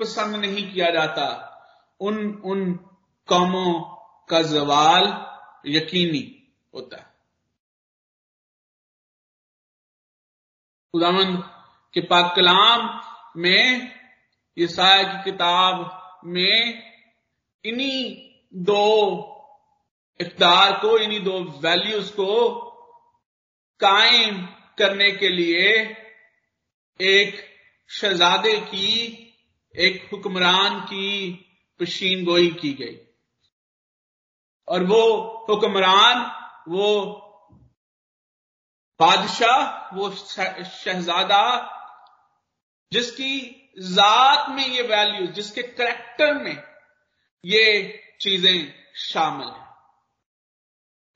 पसंद 0.00 0.36
नहीं 0.36 0.72
किया 0.72 0.90
जाता। 0.90 1.52
उन 2.00 2.34
उन 2.44 2.74
कौमों 3.26 3.80
का 4.28 4.42
जवाल 4.42 5.04
यकीनी 5.66 6.52
होता 6.74 6.96
है। 6.96 7.06
खुदावंद 10.92 11.50
के 11.94 12.00
पाक 12.00 12.36
कलाम 12.36 13.00
में 13.36 13.96
ईसाया 14.58 15.02
की 15.02 15.30
किताब 15.30 16.02
में, 16.24 16.82
इन्हीं 17.64 18.30
दो 18.54 19.22
इकदार 20.20 20.72
को, 20.72 20.98
इन्हीं 20.98 21.24
दो 21.24 21.40
वैल्यूज़ 21.40 22.12
को 22.12 22.60
कायम 23.80 24.46
करने 24.78 25.10
के 25.10 25.28
लिए 25.28 25.96
एक 27.00 27.56
शहजादे 27.88 28.60
की 28.60 29.22
एक 29.78 30.08
हुक्मरान 30.12 30.80
की 30.80 31.32
पशीन 31.80 32.24
गोई 32.24 32.50
की 32.50 32.72
गई। 32.72 33.06
और 34.68 34.84
वो 34.84 35.02
हुक्मरान, 35.50 36.32
वो 36.68 37.12
बादशाह, 39.00 39.94
वो 39.96 40.10
शहजादा, 40.64 41.72
जिसकी 42.92 43.62
जात 43.78 44.48
में 44.48 44.66
ये 44.66 44.82
वैल्यू 44.82 45.26
जिसके 45.26 45.62
करेक्टर 45.62 46.34
में 46.34 46.62
ये 47.44 47.98
चीज़ें 48.20 48.74
शामिल 48.96 49.48
हैं। 49.48 49.66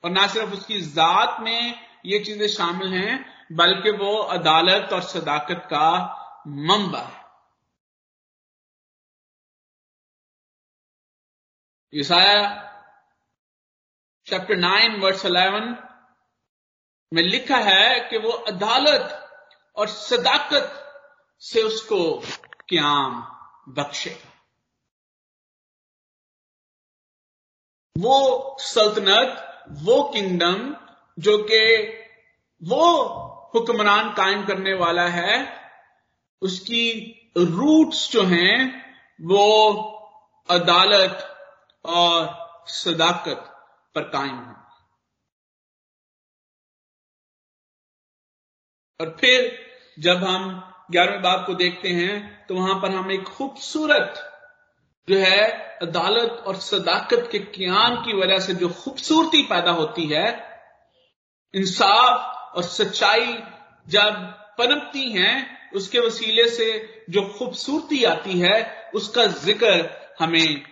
और 0.04 0.10
ना 0.10 0.26
सिर्फ़ 0.26 0.50
उसकी 0.50 0.80
जात 0.80 1.40
में 1.40 1.86
ये 2.06 2.18
चीज़ें 2.18 2.48
शामिल 2.48 2.92
हैं, 2.92 3.46
बल्कि 3.52 3.90
वो 3.90 4.16
अदालत 4.16 4.92
और 4.92 5.02
सदाकत 5.02 5.62
का 5.64 6.16
मंबा 6.48 6.98
है। 6.98 7.19
Isaiah 11.92 12.42
chapter 14.26 14.56
nine 14.56 15.00
verse 15.00 15.24
eleven 15.26 15.76
में 17.12 17.22
लिखा 17.22 17.56
है 17.56 18.00
कि 18.00 18.18
वो 18.18 18.30
अदालत 18.30 19.16
और 19.76 19.88
सदाकत 19.88 20.76
से 21.42 21.62
उसको 21.62 22.02
क्याम 22.68 23.20
बख्शेगा 23.74 24.28
वो 27.96 28.56
सल्तनत, 28.60 29.46
वो 29.70 30.02
किंगडम 30.02 30.76
जो 31.18 31.36
कि 31.50 31.64
वो 32.62 32.86
हुक्मरान 33.54 34.12
कायम 34.12 34.44
करने 34.46 34.74
वाला 34.74 35.06
है, 35.08 35.34
उसकी 36.42 36.84
रूट्स 37.36 38.10
जो 38.12 38.22
हैं 38.22 38.56
वो 39.20 39.46
अदालत 40.48 41.26
और 41.84 42.64
सदाकत 42.68 43.46
पर 43.94 44.02
कायम 44.08 44.38
है। 44.38 44.58
और 49.00 49.16
फिर 49.20 49.50
जब 49.98 50.24
हम 50.24 50.50
ग्यारहवें 50.90 51.22
बाप 51.22 51.46
को 51.46 51.54
देखते 51.54 51.88
हैं 51.88 52.46
तो 52.46 52.54
वहाँ 52.54 52.74
पर 52.82 52.90
हम 52.90 53.10
एक 53.12 53.24
खूबसूरत 53.26 54.26
जो 55.08 55.18
है, 55.18 55.46
अदालत 55.82 56.44
और 56.46 56.56
सदाकत 56.56 57.28
के 57.32 57.38
क्याम 57.38 57.96
की 57.96 58.12
वजह 58.12 58.38
से 58.38 58.54
जो 58.54 58.68
खूबसूरती 58.74 59.42
पैदा 59.42 59.70
होती 59.70 60.06
है, 60.06 60.26
इंसाफ 61.54 62.56
और 62.56 62.62
सच्चाई 62.62 63.32
जब 63.88 64.20
पनपती 64.58 65.10
हैं, 65.12 65.70
उसके 65.74 65.98
वसीले 65.98 66.48
से 66.48 66.68
जो 67.10 67.22
खूबसूरती 67.28 68.02
आती 68.04 68.38
है, 68.40 68.90
उसका 68.94 69.26
ज़िक्र 69.26 69.72
हमें 70.20 70.64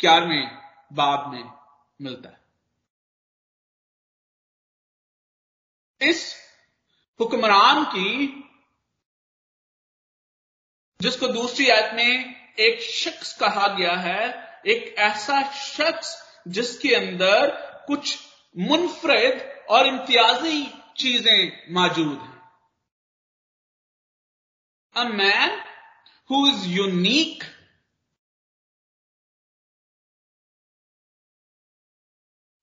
ग्यारहवें 0.00 0.58
बाब 0.92 1.32
में 1.32 1.44
मिलता 2.00 2.28
है। 2.28 2.40
इस 6.00 6.20
हुक्मरान 7.20 7.84
की, 7.84 8.26
जिसको 11.00 11.26
दूसरी 11.28 11.68
आयत 11.68 11.94
में 11.94 12.40
एक 12.58 12.80
शख्स 12.82 13.36
कहा 13.38 13.66
गया 13.68 13.96
है, 13.96 14.22
एक 14.66 14.94
ऐसा 14.98 15.42
शख्स 15.52 16.16
जिसके 16.48 16.94
अंदर 16.94 17.50
कुछ 17.86 18.18
मुनफरद 18.58 19.66
और 19.70 19.86
इम्तियाजी 19.86 20.66
चीज़ें 20.96 21.72
मौजूद 21.74 22.18
हैं। 22.18 22.40
A 24.96 25.04
man 25.04 25.58
who 26.30 26.46
is 26.46 26.66
unique 26.68 27.44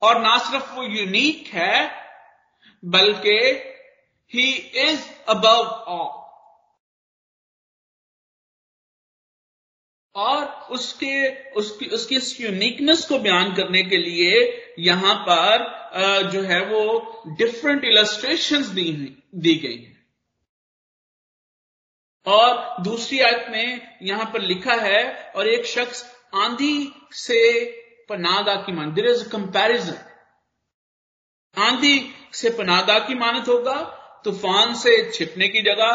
और 0.02 0.22
ना 0.22 0.38
सिर्फ़ 0.40 0.74
वो 0.76 0.84
यूनिक 0.84 1.48
है, 1.48 1.90
बल्कि 2.84 3.40
ही 4.32 4.52
इज़ 4.82 5.10
अबव 5.30 5.66
ऑल 5.90 6.16
और 10.16 10.46
उसके, 10.72 11.30
उसकी 11.52 11.86
उसकी 11.86 12.16
इस 12.16 12.40
यूनिकनेस 12.42 13.06
को 13.06 13.18
बयान 13.20 13.54
करने 13.56 13.84
के 13.84 13.98
लिए 13.98 14.40
यहाँ 14.80 15.16
पर 15.28 16.30
जो 16.32 16.42
है 16.44 16.60
वो 16.66 16.82
डिफरेंट 17.38 17.84
इलस्ट्रेशन 17.86 18.64
दी 18.76 18.92
दी 19.36 19.54
गई 19.58 19.76
हैं। 19.76 19.96
और 22.28 22.82
दूसरी 22.84 23.20
आयत 23.20 23.46
में 23.50 23.98
यहाँ 24.04 24.26
पर 24.34 24.42
लिखा 24.42 24.74
है, 24.76 25.32
और 25.36 25.48
एक 25.48 25.66
शख्स 25.66 26.04
आंधी 26.36 26.94
से 27.16 27.40
पनादा 28.10 28.56
की 28.56 28.72
मान 28.72 28.94
देर 28.94 29.06
इज़ 29.06 29.28
कंपैरिजन 29.30 29.98
आंधी 31.58 31.98
से 32.34 32.50
पनादा 32.50 32.98
की 33.00 33.16
मानत 33.16 33.48
होगा, 33.48 33.76
तूफ़ान 34.26 34.74
से 34.76 34.92
छिपने 35.12 35.48
की 35.48 35.62
जगह, 35.62 35.92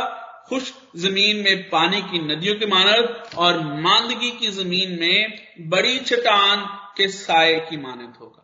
खुश 0.48 0.72
ज़मीन 0.96 1.42
में 1.44 1.68
पानी 1.70 2.00
की 2.02 2.18
नदियों 2.18 2.54
की 2.58 2.66
मानत, 2.66 3.30
और 3.38 3.60
मांदगी 3.80 4.30
की 4.30 4.50
ज़मीन 4.50 4.98
में 5.00 5.68
बड़ी 5.70 5.98
चट्टान 6.00 6.64
के 6.96 7.08
साय 7.08 7.58
की 7.60 7.76
मानत 7.76 8.18
होगा। 8.20 8.38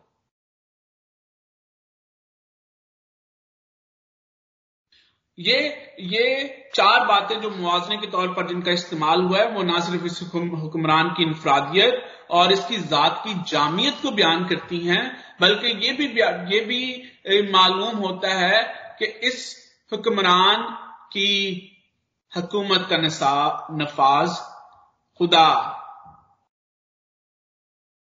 ये 5.37 5.57
ये 6.03 6.47
चार 6.75 7.05
बातें 7.07 7.39
जो 7.41 7.49
मुआवजे 7.49 7.97
के 7.97 8.07
तौर 8.07 8.33
पर 8.33 8.47
जिनका 8.47 8.71
इस्तेमाल 8.71 9.21
हुआ 9.21 9.39
है, 9.39 9.49
वो 9.49 9.63
ना 9.63 9.79
सिर्फ़ 9.79 10.05
इस 10.05 10.21
हुक्मरान 10.33 11.09
की 11.09 11.23
इंफरादियत 11.23 12.18
और 12.29 12.51
इसकी 12.51 12.77
जात 12.77 13.21
की 13.27 13.33
जामियत 13.51 13.97
को 14.01 14.11
बयान 14.11 14.47
करती 14.47 14.79
हैं, 14.79 15.35
बल्कि 15.41 15.67
ये 15.67 15.93
भी 15.93 16.05
ये 16.55 16.59
भी 16.65 17.51
मालूम 17.51 17.97
होता 17.97 18.33
है 18.33 18.61
कि 18.99 19.05
इस 19.05 19.55
हुक्मरान 19.91 20.63
की 21.13 21.31
हकूमत 22.37 22.87
का 22.91 22.97
नफाज 23.77 24.29
खुदा 25.19 25.75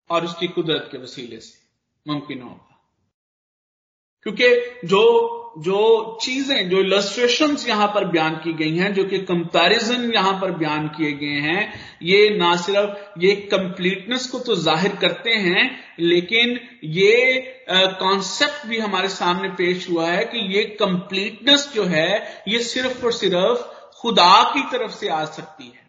और 0.10 0.26
उसकी 0.26 0.48
कुदरत 0.48 0.90
के 0.92 0.98
वसीले 0.98 1.40
से 1.40 1.62
मुमकिन 2.08 2.42
होगा। 2.42 2.70
क्योंकि 4.24 4.50
जो 4.88 5.02
जो 5.58 6.18
चीज़ें, 6.22 6.70
जो 6.70 6.80
इलस्ट्रेशन 6.80 7.56
यहाँ 7.68 7.88
पर 7.88 8.06
बयान 8.06 8.36
की 8.36 8.54
गई 8.54 8.78
हैं, 8.78 8.94
जो 8.94 9.04
कि 9.04 9.18
कंपैरिजन 9.20 10.12
यहाँ 10.14 10.34
पर 10.34 10.52
बयान 10.52 10.88
किए 10.88 11.12
गए 11.12 11.40
हैं, 11.40 11.74
ये 12.04 12.30
ना 12.38 12.56
सिर्फ़, 12.56 13.20
ये 13.20 13.36
कंप्लीटनेस 13.52 14.28
को 14.28 14.40
तो 14.40 14.56
ज़ाहिर 14.56 14.96
करते 14.96 15.30
हैं, 15.30 15.70
लेकिन 16.00 16.60
ये 16.84 17.38
कॉन्सेप्ट 17.70 18.66
भी 18.68 18.80
हमारे 18.80 19.10
सामने 19.10 19.50
पेश 19.50 19.90
हुआ 19.90 20.10
है 20.10 20.24
कि 20.26 20.40
ये 20.56 20.64
कंप्लीटनेस 20.80 21.72
जो 21.76 21.84
है, 21.84 22.44
ये 22.48 22.60
सिर्फ़ 22.64 23.06
और 23.06 23.12
सिर्फ़ 23.12 23.64
खुदा 24.02 24.44
की 24.44 24.62
तरफ़ 24.72 24.92
से 24.92 25.10
आ 25.10 25.26
सकती 25.26 25.68
है। 25.68 25.82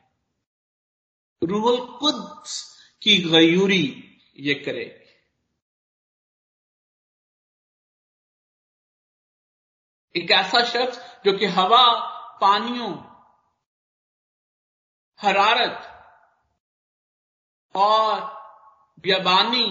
रूहल 1.42 1.76
कुद्स 1.76 2.62
की 3.02 3.16
गयूरी 3.18 4.04
ये 4.40 4.54
करेगी। 4.54 5.03
एक 10.14 10.30
ऐसा 10.30 10.64
शख्स 10.64 10.98
जो 11.24 11.32
कि 11.38 11.46
हवा, 11.48 11.84
पानियों, 12.40 12.92
हरारत 15.20 15.90
और 17.74 18.20
ब्यबानी 18.98 19.66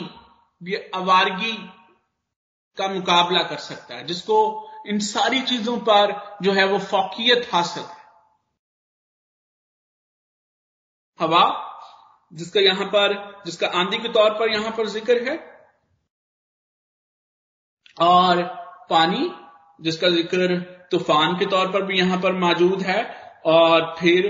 अवारगी 0.94 1.56
का 2.78 2.88
मुकाबला 2.88 3.42
कर 3.44 3.58
सकता 3.58 3.96
है, 3.96 4.06
जिसको 4.06 4.38
इन 4.88 5.00
सारी 5.00 5.42
चीज़ों 5.42 5.78
पर 5.80 6.14
जो 6.42 6.52
है 6.52 6.66
वो 6.66 6.80
फोकियत 6.82 7.50
हासिल 7.54 7.84
है। 7.84 8.02
हवा, 11.20 11.44
जिसका 12.34 12.60
यहाँ 12.60 12.86
पर, 12.86 13.14
जिसका 13.46 13.68
आंधी 13.80 13.98
के 13.98 14.10
तौर 14.10 14.34
पर 14.40 14.54
यहाँ 14.54 14.72
पर 14.72 14.88
ज़िक्र 14.88 15.24
है, 15.30 15.38
और 18.02 18.44
पानी 18.90 19.30
जिसका 19.84 20.10
ज़िक्र 20.10 20.58
तूफ़ान 20.92 21.34
के 21.40 21.46
तौर 21.48 21.68
पर 21.72 21.84
भी 21.86 21.98
यहाँ 21.98 22.20
पर 22.20 22.34
मौजूद 22.40 22.82
है, 22.84 23.04
और 23.46 23.96
फिर 24.00 24.26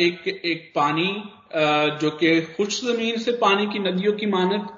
एक 0.00 0.28
एक 0.28 0.72
पानी 0.76 1.08
जो 2.00 2.10
कि 2.12 2.40
खुश 2.56 2.80
ज़मीन 2.84 3.18
से 3.20 3.32
पानी 3.38 3.66
की 3.68 3.78
नदियों 3.80 4.12
की 4.14 4.26
मानक 4.28 4.68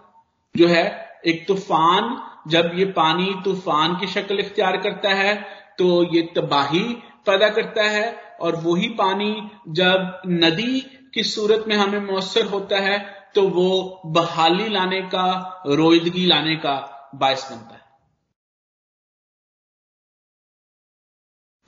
जो 0.55 0.67
है, 0.69 0.85
एक 1.27 1.47
तूफ़ान, 1.49 2.17
जब 2.49 2.73
ये 2.77 2.85
पानी 2.93 3.35
तूफ़ान 3.45 3.97
की 4.01 4.07
शक्ल 4.09 4.39
इख्तियार 4.41 4.77
करता 4.79 5.15
है 5.15 5.35
तो 5.79 5.87
ये 6.15 6.23
तबाही 6.37 6.83
पैदा 7.27 7.49
करता 7.51 7.83
है, 7.85 8.15
और 8.41 8.57
वही 8.57 8.89
पानी 8.99 9.33
जब 9.73 10.23
नदी 10.29 10.81
की 11.15 11.23
सूरत 11.25 11.65
में 11.69 11.77
हमें 11.77 12.01
मौसर 12.03 12.47
होता 12.47 12.79
है 12.81 12.99
तो 13.35 13.43
वो 13.51 14.03
बहाली 14.15 14.69
लाने 14.71 15.01
का 15.15 15.27
रोइदगी 15.69 16.27
लाने 16.27 16.57
का 16.57 16.75
बायस 17.15 17.49
बनता 17.51 17.74
है। 17.74 17.74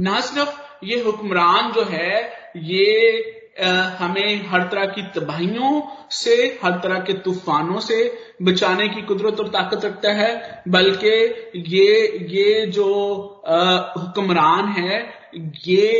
ना 0.00 0.20
सिर्फ़ 0.20 0.84
ये 0.84 1.02
हुक्मरान 1.02 1.72
जो 1.72 1.82
है 1.82 2.32
ये 2.56 3.32
हमें 3.98 4.46
हर 4.46 4.62
तरह 4.68 4.86
की 4.86 5.02
तबाहियों 5.02 5.82
से 6.10 6.60
हर 6.64 6.78
तरह 6.80 6.98
के 7.00 7.12
तूफानों 7.12 7.80
से 7.80 7.96
बचाने 8.42 8.88
की 8.88 9.02
कुदरत 9.02 9.40
और 9.40 9.48
ताकत 9.48 9.84
रखता 9.84 10.12
है 10.12 10.62
बल्कि 10.68 11.12
ये 11.68 12.18
ये 12.28 12.66
जो 12.66 12.88
हुक्मरान 13.98 14.68
है 14.68 14.98
ये 15.66 15.92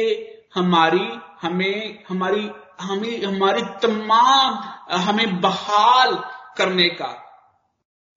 हमारी 0.55 1.09
हमें 1.43 2.05
हमारी 2.09 2.51
हमें 2.81 3.25
हमारी 3.25 3.63
तमाम 3.83 4.55
हमें 4.93 5.41
बहाल 5.41 6.15
करने 6.59 6.89
का 6.89 7.07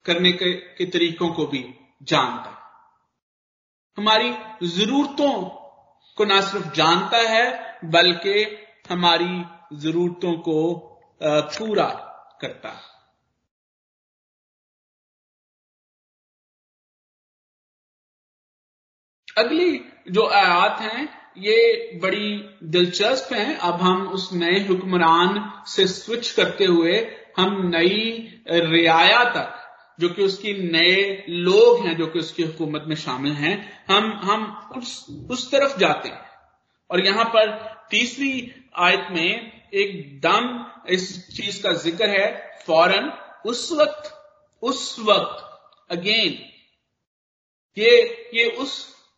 करने 0.05 0.31
के, 0.31 0.53
के 0.53 0.85
तरीकों 0.85 1.29
को 1.29 1.45
भी 1.45 1.65
जानता 2.03 2.49
है। 2.49 2.57
हमारी 3.97 4.29
जरूरतों 4.67 5.58
को 6.19 6.25
ना 6.25 6.41
सिर्फ़ 6.41 6.73
जानता 6.75 7.17
है, 7.29 7.45
बल्कि 7.85 8.45
हमारी 8.89 9.43
जरूरतों 9.77 10.33
को 10.41 10.59
पूरा 11.23 11.89
करता 12.41 12.69
है। 12.69 12.87
अगली 19.37 19.71
जो 20.11 20.27
आयात 20.27 20.79
हैं, 20.81 21.07
ये 21.37 21.99
बड़ी 22.03 22.29
दिलचस्प 22.67 23.33
हैं। 23.33 23.55
अब 23.57 23.81
हम 23.81 24.07
उस 24.09 24.29
नए 24.33 24.59
हुक्मरान 24.67 25.63
से 25.67 25.87
स्विच 25.87 26.31
करते 26.31 26.65
हुए 26.65 26.95
हम 27.37 27.55
नई 27.67 28.01
रियाया 28.49 29.23
तक 29.31 29.65
जो 29.99 30.09
कि 30.09 30.23
उसकी 30.23 30.53
नए 30.71 31.25
लोग 31.29 31.85
हैं, 31.85 31.95
जो 31.97 32.07
कि 32.07 32.19
उसकी 32.19 32.43
हुकूमत 32.43 32.83
में 32.87 32.95
शामिल 32.97 33.33
हैं, 33.33 33.55
हम 33.89 34.11
हम 34.23 34.71
उस 34.77 35.05
उस 35.31 35.49
तरफ़ 35.51 35.77
जाते 35.79 36.09
हैं। 36.09 36.27
और 36.89 37.05
यहाँ 37.05 37.25
पर 37.25 37.51
तीसरी 37.91 38.31
आयत 38.77 39.07
में 39.11 39.69
एकदम 39.73 40.47
इस 40.93 41.05
चीज़ 41.35 41.61
का 41.63 41.73
ज़िक्र 41.75 42.09
है, 42.09 42.27
फ़ौरन 42.65 43.11
उस 43.45 43.71
वक्त 43.71 44.15
उस 44.63 44.95
वक्त 44.99 45.91
अगेन 45.91 46.37
ये 47.77 47.91
ये 48.33 48.45
उस 48.53 48.73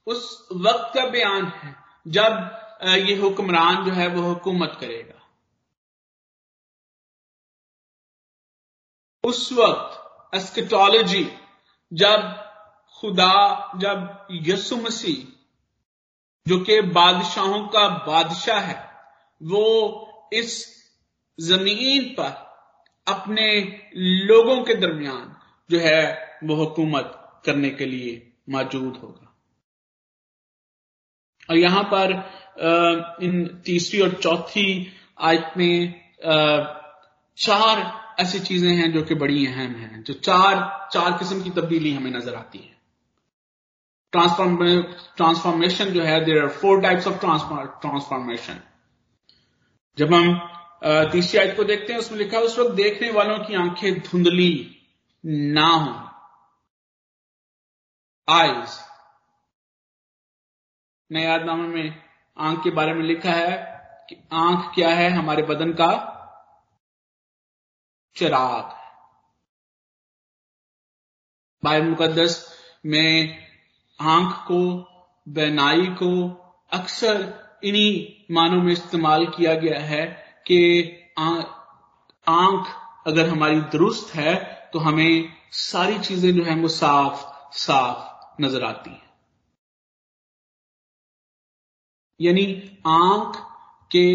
उस 0.08 0.48
वक्त 0.54 0.94
का 0.96 1.06
बयान 1.08 1.46
है, 1.46 1.76
जब 2.08 2.98
ये 3.08 3.16
हुक्मरान 3.16 3.84
जो 3.86 3.92
है 3.92 4.08
वो 4.08 4.22
हुकूमत 4.24 4.78
करेगा। 4.82 5.20
उस 9.24 9.52
वक्त 9.54 10.01
एस्केटोलॉजी 10.34 11.24
जब 11.92 12.22
खुदा, 12.98 13.72
जब 13.78 14.28
यसु 14.48 14.78
मसीह, 14.78 15.28
जो 16.46 16.60
कि 16.60 16.82
बादशाहों 16.82 17.68
का 17.68 17.88
बादशाह 18.08 18.60
है, 18.60 18.76
वो 19.42 20.30
इस 20.34 20.66
ज़मीन 21.40 22.04
पर 22.20 22.32
अपने 23.08 23.48
लोगों 23.96 24.62
के 24.64 24.74
दरमियान 24.76 25.36
जो 25.70 25.80
है, 25.80 26.04
वो 26.44 26.56
हुकूमत 26.56 27.42
करने 27.46 27.70
के 27.70 27.86
लिए 27.86 28.32
मौजूद 28.50 28.98
होगा। 28.98 29.28
और 31.50 31.58
यहाँ 31.58 31.84
पर 31.94 32.12
इन 33.24 33.46
तीसरी 33.66 34.02
और 34.02 34.14
चौथी 34.14 34.68
आयत 35.20 35.54
में 35.58 36.02
चार 37.38 38.01
ऐसी 38.22 38.40
चीज़ें 38.42 38.74
हैं 38.76 38.92
जो 38.94 39.02
कि 39.02 39.16
बड़ी 39.16 39.46
अहम 39.48 39.76
हैं, 39.76 40.04
जो 40.04 40.14
चार 40.16 40.90
चार 40.94 41.18
किस्म 41.18 41.42
की 41.44 41.50
तब्दीली 41.52 41.94
हमें 41.94 42.12
नज़र 42.12 42.36
आती 42.36 42.60
है। 42.60 42.80
ट्रांसफॉर्म 44.14 44.82
ट्रांसफॉर्मेशन 45.18 45.90
जो 45.90 46.04
है 46.04 46.20
there 46.26 46.42
are 46.44 46.50
four 46.52 46.82
types 46.82 47.08
of 47.08 47.20
transformation 47.20 48.60
जब 49.98 50.14
हम 50.14 50.40
तीसरी 51.12 51.40
आयत 51.40 51.56
को 51.58 51.64
देखते 51.64 51.94
हैं, 51.94 52.00
उसमें 52.00 52.18
लिखा 52.20 52.40
उस 52.40 52.58
वक्त 52.60 52.72
देखने 52.76 53.12
वालों 53.12 53.38
की 53.40 53.56
आँखें 53.56 54.00
धुंधली 54.02 54.78
ना 55.24 55.68
हो। 55.68 55.94
आइज़ 58.28 58.80
नए 61.12 61.24
यादनामे 61.24 61.68
में 61.68 62.04
आँख 62.38 62.64
के 62.64 62.70
बारे 62.72 62.94
में 62.94 63.04
लिखा 63.04 63.32
है 63.32 63.58
कि 64.10 64.16
आँख 64.34 64.72
क्या 64.76 64.90
है, 64.90 65.10
हमारे 65.10 65.44
बदन 65.44 65.72
का 65.74 65.92
चिराग। 68.16 68.80
बाइबल 71.64 71.88
मुकदस 71.88 72.36
में 72.86 73.38
आँख 74.00 74.34
को, 74.48 74.62
बैनाई 75.28 75.86
को 75.98 76.12
अक्सर 76.72 77.60
इन्हीं 77.64 78.34
मानों 78.36 78.62
में 78.64 78.72
इस्तेमाल 78.74 79.26
किया 79.28 79.54
गया 79.56 79.80
है 79.82 80.06
कि 80.48 80.60
आँख 82.28 82.76
अगर 83.08 83.30
हमारी 83.30 83.62
दुरुस्त 83.72 84.14
है 84.16 84.34
तो 84.74 84.80
हमें 84.80 85.34
सारी 85.52 86.00
चीज़ें 86.00 86.32
जो 86.34 86.44
है 86.44 86.56
वो 86.56 86.68
साफ़ 86.68 87.26
साफ़ 87.58 88.42
नज़र 88.42 88.64
आती 88.64 88.90
हैं। 88.90 89.10
यानी 92.20 92.46
आँख 92.88 93.38
के 93.92 94.06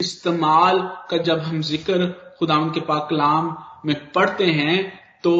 इस्तेमाल 0.00 0.78
का 1.10 1.16
जब 1.22 1.38
हम 1.40 1.60
ज़िक्र 1.62 2.06
खुदा 2.38 2.56
के 2.74 2.80
पाक 2.80 3.06
कलाम 3.10 3.46
में 3.86 4.12
पढ़ते 4.12 4.46
हैं 4.52 4.76
तो 5.20 5.34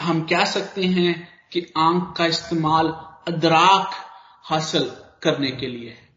हम 0.00 0.22
कह 0.26 0.44
सकते 0.44 0.84
हैं 0.86 1.12
कि 1.52 1.60
आँख 1.78 2.16
का 2.16 2.26
इस्तेमाल 2.26 2.88
अदराक 3.28 3.90
हासिल 4.44 4.90
करने 5.22 5.50
के 5.50 5.66
लिए 5.66 5.90
है। 5.90 6.10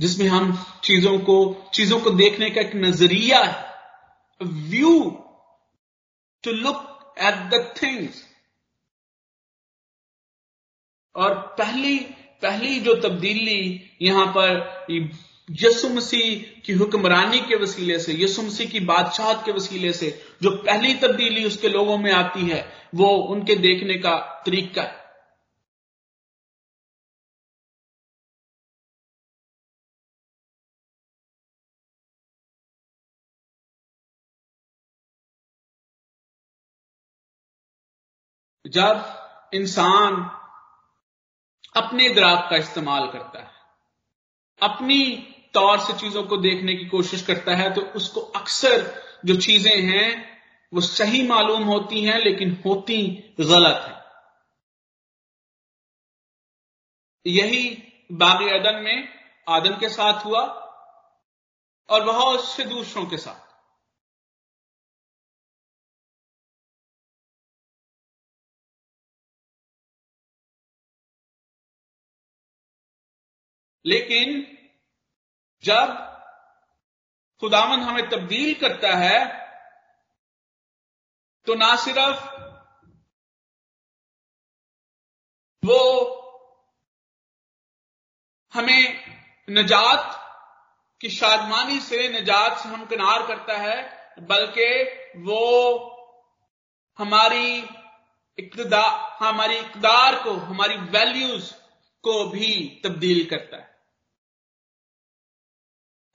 जिसमें 0.00 0.26
हम 0.28 0.52
चीज़ों 0.84 1.18
को 1.18 1.36
चीज़ों 1.74 2.00
को 2.00 2.10
देखने 2.10 2.50
का 2.50 2.60
एक 2.60 2.72
नज़रिया 2.74 3.42
है। 3.44 4.44
View 4.70 4.98
to 6.44 6.52
look 6.52 7.14
at 7.18 7.34
the 7.50 7.74
things 7.82 8.22
और 11.14 11.34
पहली 11.58 11.98
पहली 12.46 12.78
जो 12.80 12.94
तब्दीली 13.00 13.60
यहाँ 14.02 14.26
पर 14.36 14.86
यसु 15.62 15.88
मसीह 15.88 16.60
की 16.66 16.72
हुक्मरानी 16.72 17.40
के 17.40 17.56
वसीले 17.56 17.98
से, 17.98 18.12
यसु 18.14 18.42
मसीह 18.42 18.68
की 18.70 18.80
बादशाहत 18.86 19.44
के 19.44 19.52
वसीले 19.52 19.92
से 19.92 20.10
जो 20.42 20.50
पहली 20.58 20.94
तब्दीली 20.98 21.44
उसके 21.44 21.68
लोगों 21.68 21.98
में 21.98 22.12
आती 22.12 22.48
है, 22.48 22.60
वो 22.94 23.08
उनके 23.34 23.56
देखने 23.56 23.98
का 23.98 24.16
तरीका 24.46 24.82
है। 24.82 25.04
जब 38.64 39.04
इंसान 39.54 40.14
अपने 41.76 42.08
दराग 42.08 42.38
का 42.50 42.56
इस्तेमाल 42.56 43.08
करता 43.08 43.42
है। 43.42 43.50
अपनी 44.60 45.00
तौर 45.54 45.80
से 45.80 45.92
चीज़ों 45.92 46.22
को 46.22 46.36
देखने 46.36 46.74
की 46.74 46.84
कोशिश 46.84 47.22
करता 47.22 47.54
है 47.54 47.72
तो 47.74 47.80
उसको 47.96 48.20
अक्सर 48.20 48.84
जो 49.24 49.36
चीज़ें 49.36 49.80
हैं, 49.82 50.38
वो 50.72 50.80
सही 50.80 51.26
मालूम 51.26 51.64
होती 51.64 52.00
हैं, 52.04 52.18
लेकिन 52.18 52.62
होती 52.66 53.02
गलत 53.40 53.84
है। 53.88 53.94
यही 57.26 57.64
बाग 58.12 58.42
अदन 58.50 58.82
में 58.82 59.08
आदम 59.48 59.76
के 59.76 59.88
साथ 59.88 60.24
हुआ 60.24 60.40
और 61.88 62.04
बहुत 62.04 62.44
से 62.44 62.64
दूसरों 62.64 63.04
के 63.06 63.16
साथ। 63.16 63.45
लेकिन 73.86 74.56
जब 75.64 75.94
खुदावन 77.40 77.80
हमें 77.80 78.08
तब्दील 78.10 78.54
करता 78.54 78.96
है 78.96 79.46
तो 81.46 81.54
ना 81.54 81.76
सिर्फ़ 81.76 82.36
वो 85.62 85.82
हमें 88.52 89.04
नजात 89.50 90.22
की 91.00 91.08
शादमानी 91.10 91.80
से 91.80 92.08
निजात 92.08 92.58
से 92.58 92.68
हम 92.68 92.86
किनार 92.86 93.26
करता 93.26 93.56
है, 93.58 93.82
बल्कि 94.20 94.82
वो 95.20 95.42
हमारी 96.98 97.58
इकतदार 98.38 99.24
हमारी 99.24 99.56
इकदार 99.56 100.22
को, 100.22 100.32
हमारी 100.32 100.76
वैल्यूज़ 100.76 101.54
को 102.02 102.28
भी 102.28 102.80
तब्दील 102.84 103.26
करता 103.30 103.56
है। 103.56 103.75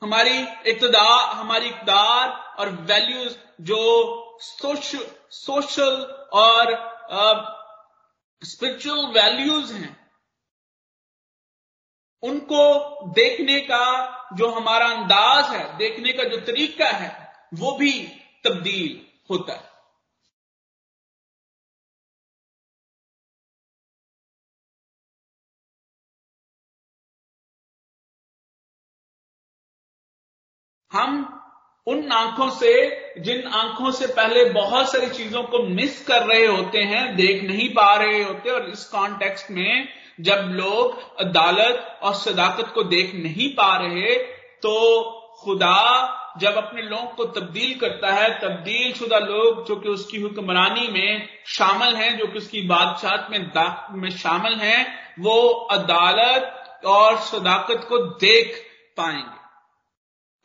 हमारी 0.01 0.37
इकतदार 0.67 1.33
हमारी 1.35 1.67
इकदार 1.67 2.29
और 2.59 2.69
वैल्यूज़ 2.69 3.35
जो 3.61 3.79
सोशल 4.41 5.05
सोशल 5.31 6.01
और 6.33 6.73
स्पिरिचुअल 8.41 9.05
वैल्यूज़ 9.11 9.73
हैं, 9.73 9.97
उनको 12.23 12.63
देखने 13.13 13.59
का 13.61 13.85
जो 14.37 14.49
हमारा 14.51 14.87
अंदाज 14.87 15.51
है, 15.51 15.77
देखने 15.77 16.13
का 16.13 16.23
जो 16.23 16.37
तरीका 16.41 16.87
है, 16.87 17.09
वो 17.53 17.71
भी 17.71 17.91
तब्दील 18.45 19.01
होता 19.29 19.53
है। 19.53 19.70
हम 30.91 31.37
उन 31.87 32.11
आँखों 32.11 32.49
से, 32.49 32.73
जिन 33.19 33.47
आँखों 33.49 33.91
से 33.91 34.07
पहले 34.07 34.43
बहुत 34.45 34.91
सारी 34.91 35.09
चीज़ों 35.09 35.43
को 35.43 35.63
मिस 35.65 36.05
कर 36.07 36.23
रहे 36.23 36.45
होते 36.45 36.81
हैं, 36.81 37.15
देख 37.15 37.43
नहीं 37.43 37.69
पा 37.69 37.93
रहे 37.95 38.21
होते, 38.23 38.49
और 38.49 38.69
इस 38.69 38.85
कॉन्टेक्स्ट 38.85 39.51
में 39.51 39.87
जब 40.19 40.49
लोग 40.51 41.19
अदालत 41.19 41.99
और 42.03 42.13
सदाकत 42.13 42.71
को 42.75 42.83
देख 42.85 43.13
नहीं 43.15 43.49
पा 43.49 43.75
रहे 43.77 44.15
तो 44.63 44.73
खुदा 45.39 46.37
जब 46.41 46.55
अपने 46.55 46.81
लोगों 46.81 47.05
को 47.07 47.25
तब्दील 47.31 47.73
करता 47.79 48.11
है, 48.13 48.29
तब्दील 48.39 48.93
शुदा 48.93 49.17
लोग 49.19 49.65
जो 49.67 49.75
कि 49.75 49.89
उसकी 49.89 50.19
हुक्मरानी 50.21 50.87
में 50.87 51.27
शामिल 51.47 51.95
हैं, 51.95 52.17
जो 52.17 52.27
कि 52.27 52.37
उसकी 52.37 52.61
बादशाह 52.67 53.29
में 53.29 53.51
में 54.01 54.09
शामिल 54.09 54.53
हैं, 54.55 54.85
वो 55.19 55.39
अदालत 55.71 56.83
और 56.87 57.17
सदाकत 57.21 57.85
को 57.89 57.97
देख 57.97 58.55
पाएँगे। 58.97 59.40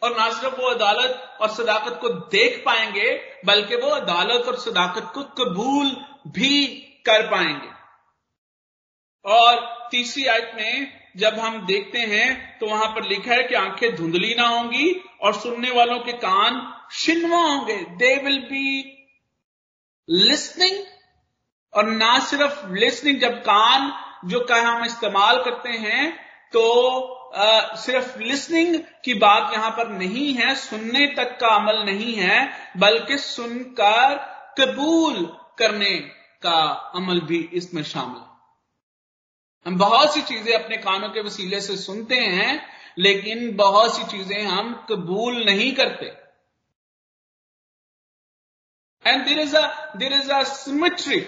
और 0.03 0.17
ना 0.17 0.29
सिर्फ़ 0.31 0.61
वो 0.61 0.69
अदालत 0.69 1.39
और 1.41 1.49
सदाकत 1.49 1.99
को 2.01 2.09
देख 2.09 2.63
पाएँगे, 2.67 3.13
बल्कि 3.47 3.77
वो 3.77 3.89
अदालत 3.91 4.49
और 4.49 4.59
सदाकत 4.59 5.11
को 5.15 5.23
कबूल 5.39 5.91
भी 6.31 6.67
कर 7.07 7.27
पाएँगे। 7.31 7.75
और 9.25 9.57
तीसरी 9.91 10.27
आयत 10.27 10.53
में 10.57 10.93
जब 11.17 11.39
हम 11.39 11.65
देखते 11.67 11.99
हैं 11.99 12.59
तो 12.59 12.67
वहाँ 12.67 12.89
पर 12.89 13.09
लिखा 13.09 13.35
है 13.35 13.43
कि 13.43 13.55
आँखें 13.55 13.95
धुंधली 13.97 14.35
ना 14.35 14.47
होंगी 14.49 14.91
और 15.23 15.35
सुनने 15.35 15.71
वालों 15.71 15.99
के 15.99 16.13
कान 16.15 16.61
शिनवा 16.93 17.39
होंगे। 17.39 17.77
दे 17.77 18.15
विल 18.17 18.39
बी 18.41 18.93
लिस्निंग 20.09 20.85
और 21.75 21.87
ना 21.87 22.19
सिर्फ़ 22.19 22.67
लिस्निंग 22.73 23.21
जब 23.21 23.39
कान 23.41 23.93
जो 24.29 24.41
का 24.41 24.57
हम 24.57 24.85
इस्तेमाल 24.85 25.43
करते 25.45 25.71
हैं 25.71 26.13
तो 26.53 26.63
सिर्फ़ 27.77 28.19
लिसनिंग 28.19 28.75
की 29.05 29.15
बात 29.15 29.53
यहाँ 29.53 29.71
पर 29.71 29.89
नहीं 29.89 30.33
है, 30.35 30.55
सुनने 30.55 31.07
तक 31.17 31.37
का 31.41 31.49
अमल 31.49 31.83
नहीं 31.85 32.15
है, 32.15 32.39
बल्कि 32.77 33.19
सुनकर 33.19 34.15
कबूल 34.59 35.25
करने 35.59 35.95
का 36.43 36.61
अमल 36.95 37.21
भी 37.21 37.39
इसमें 37.53 37.83
शामिल 37.83 38.21
है। 38.21 38.25
हम 39.67 39.79
बहुत 39.79 40.15
सी 40.15 40.23
चीज़ें 40.23 40.53
अपने 40.55 40.77
कानों 40.77 41.09
के 41.09 41.21
वसीले 41.21 41.61
से 41.61 41.77
सुनते 41.77 42.17
हैं, 42.17 42.69
लेकिन 42.99 43.55
बहुत 43.57 43.97
सी 43.97 44.05
चीज़ें 44.07 44.43
हम 44.43 44.75
कबूल 44.91 45.45
नहीं 45.45 45.73
करते। 45.75 46.07
And 49.05 49.25
there 49.25 49.39
is 49.39 49.57
a 49.57 49.97
there 49.97 50.13
is 50.13 50.31
a 50.33 50.43
symmetry 50.45 51.21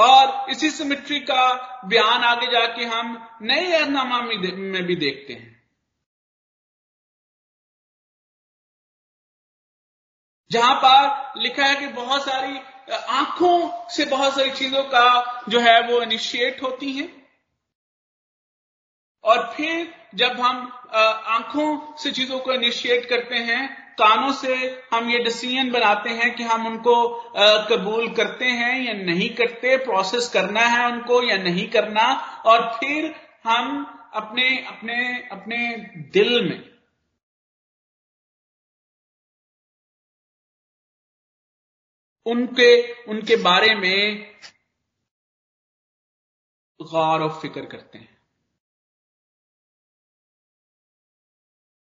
और 0.00 0.50
इसी 0.50 0.70
सिमिट्री 0.70 1.20
का 1.20 1.44
बयान 1.84 2.24
आगे 2.24 2.50
जाके 2.52 2.84
हम 2.84 3.16
नए 3.42 3.66
एहनामा 3.76 4.20
में 4.20 4.82
भी 4.86 4.96
देखते 4.96 5.32
हैं। 5.32 5.48
जहाँ 10.50 10.74
पर 10.74 11.40
लिखा 11.40 11.64
है 11.64 11.74
कि 11.76 11.86
बहुत 11.86 12.22
सारी 12.22 12.58
आँखों 13.10 13.88
से 13.88 14.04
बहुत 14.04 14.34
सारी 14.34 14.50
चीज़ों 14.50 14.82
का 14.84 15.42
जो 15.48 15.60
है 15.60 15.80
वो 15.82 16.00
इनिशिएट 16.02 16.62
होती 16.62 16.92
हैं। 16.92 17.08
और 19.24 19.52
फिर 19.56 19.94
जब 20.14 20.40
हम 20.40 20.66
आँखों 20.94 21.96
से 21.96 22.10
चीज़ों 22.12 22.38
को 22.38 22.52
इनिशिएट 22.52 23.08
करते 23.08 23.38
हैं 23.44 23.79
कानों 24.00 24.32
से 24.34 24.54
हम 24.92 25.10
ये 25.10 25.18
डिसीज़न 25.24 25.70
बनाते 25.70 26.10
हैं 26.12 26.34
कि 26.36 26.42
हम 26.44 26.66
उनको 26.66 26.96
कबूल 27.70 28.08
करते 28.14 28.44
हैं 28.54 28.74
या 28.80 28.92
नहीं 29.04 29.28
करते 29.36 29.76
प्रोसेस 29.84 30.28
करना 30.28 30.66
है 30.68 30.90
उनको 30.92 31.22
या 31.22 31.36
नहीं 31.38 31.68
करना, 31.70 32.06
और 32.46 32.68
फिर 32.74 33.14
हम 33.44 33.84
अपने 34.14 34.48
अपने 34.66 34.96
अपने 35.32 35.58
दिल 36.12 36.40
में 36.44 36.68
उनके 42.26 42.70
उनके 43.04 43.36
बारे 43.42 43.74
में 43.74 44.26
गौर 46.80 47.22
और 47.22 47.30
फ़िक्र 47.40 47.64
करते 47.66 47.98
हैं। 47.98 48.19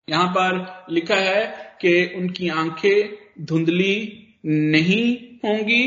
यहाँ 0.08 0.28
पर 0.28 0.86
लिखा 0.94 1.16
है 1.16 1.46
कि 1.82 2.14
उनकी 2.18 2.50
आँखें 2.50 3.46
धुंधली 3.46 3.96
नहीं 4.46 5.06
होंगी 5.46 5.84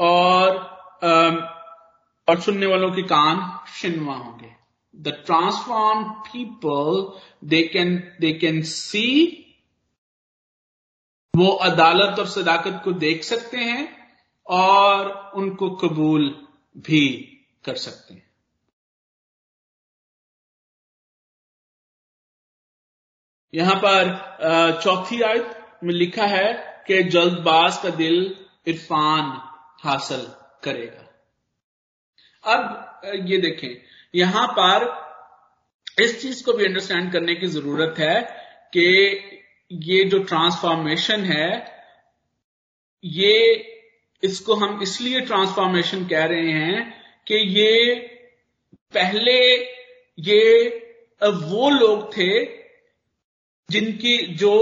और 0.00 0.56
और 2.28 2.40
सुनने 2.40 2.66
वालों 2.66 2.90
के 2.90 3.02
कान 3.02 3.40
शिनवा 3.72 4.14
होंगे। 4.14 4.50
The 4.94 5.08
transform 5.26 6.02
people 6.26 7.46
they 7.48 7.62
can 7.62 7.96
they 8.20 8.32
can 8.32 8.60
see 8.62 9.08
वो 11.34 11.48
अदालत 11.62 12.18
और 12.18 12.26
सदाकत 12.26 12.80
को 12.84 12.92
देख 12.92 13.22
सकते 13.24 13.56
हैं 13.56 13.88
और 14.46 15.32
उनको 15.34 15.70
कबूल 15.76 16.28
भी 16.76 17.08
कर 17.64 17.74
सकते 17.76 18.14
हैं। 18.14 18.21
यहाँ 23.52 23.74
पर 23.84 24.80
चौथी 24.82 25.20
आयत 25.22 25.58
में 25.84 25.92
लिखा 25.94 26.26
है 26.26 26.52
कि 26.86 27.02
जल्दबाज 27.04 27.76
का 27.82 27.90
दिल 27.96 28.14
इरफान 28.68 29.32
हासिल 29.82 30.26
करेगा। 30.64 31.08
अब 32.44 33.26
ये 33.28 33.38
देखें, 33.38 33.74
यहाँ 34.14 34.46
पर 34.58 34.86
इस 35.98 36.20
चीज़ 36.22 36.44
को 36.44 36.52
भी 36.52 36.64
अंडरस्टैंड 36.64 37.12
करने 37.12 37.34
की 37.34 37.46
ज़रूरत 37.48 37.98
है 37.98 38.20
कि 38.72 38.86
ये 39.70 40.04
जो 40.04 40.18
ट्रांसफॉर्मेशन 40.22 41.24
है, 41.24 41.50
ये 43.04 43.36
इसको 44.22 44.54
हम 44.54 44.80
इसलिए 44.82 45.20
ट्रांसफॉर्मेशन 45.20 46.04
कह 46.08 46.24
रहे 46.24 46.50
हैं 46.52 46.82
कि 47.26 47.34
ये 47.58 47.94
पहले 48.94 49.38
ये 50.18 50.42
वो 51.22 51.70
लोग 51.70 52.12
थे 52.16 52.61
जिनकी 53.68 54.16
जो 54.36 54.54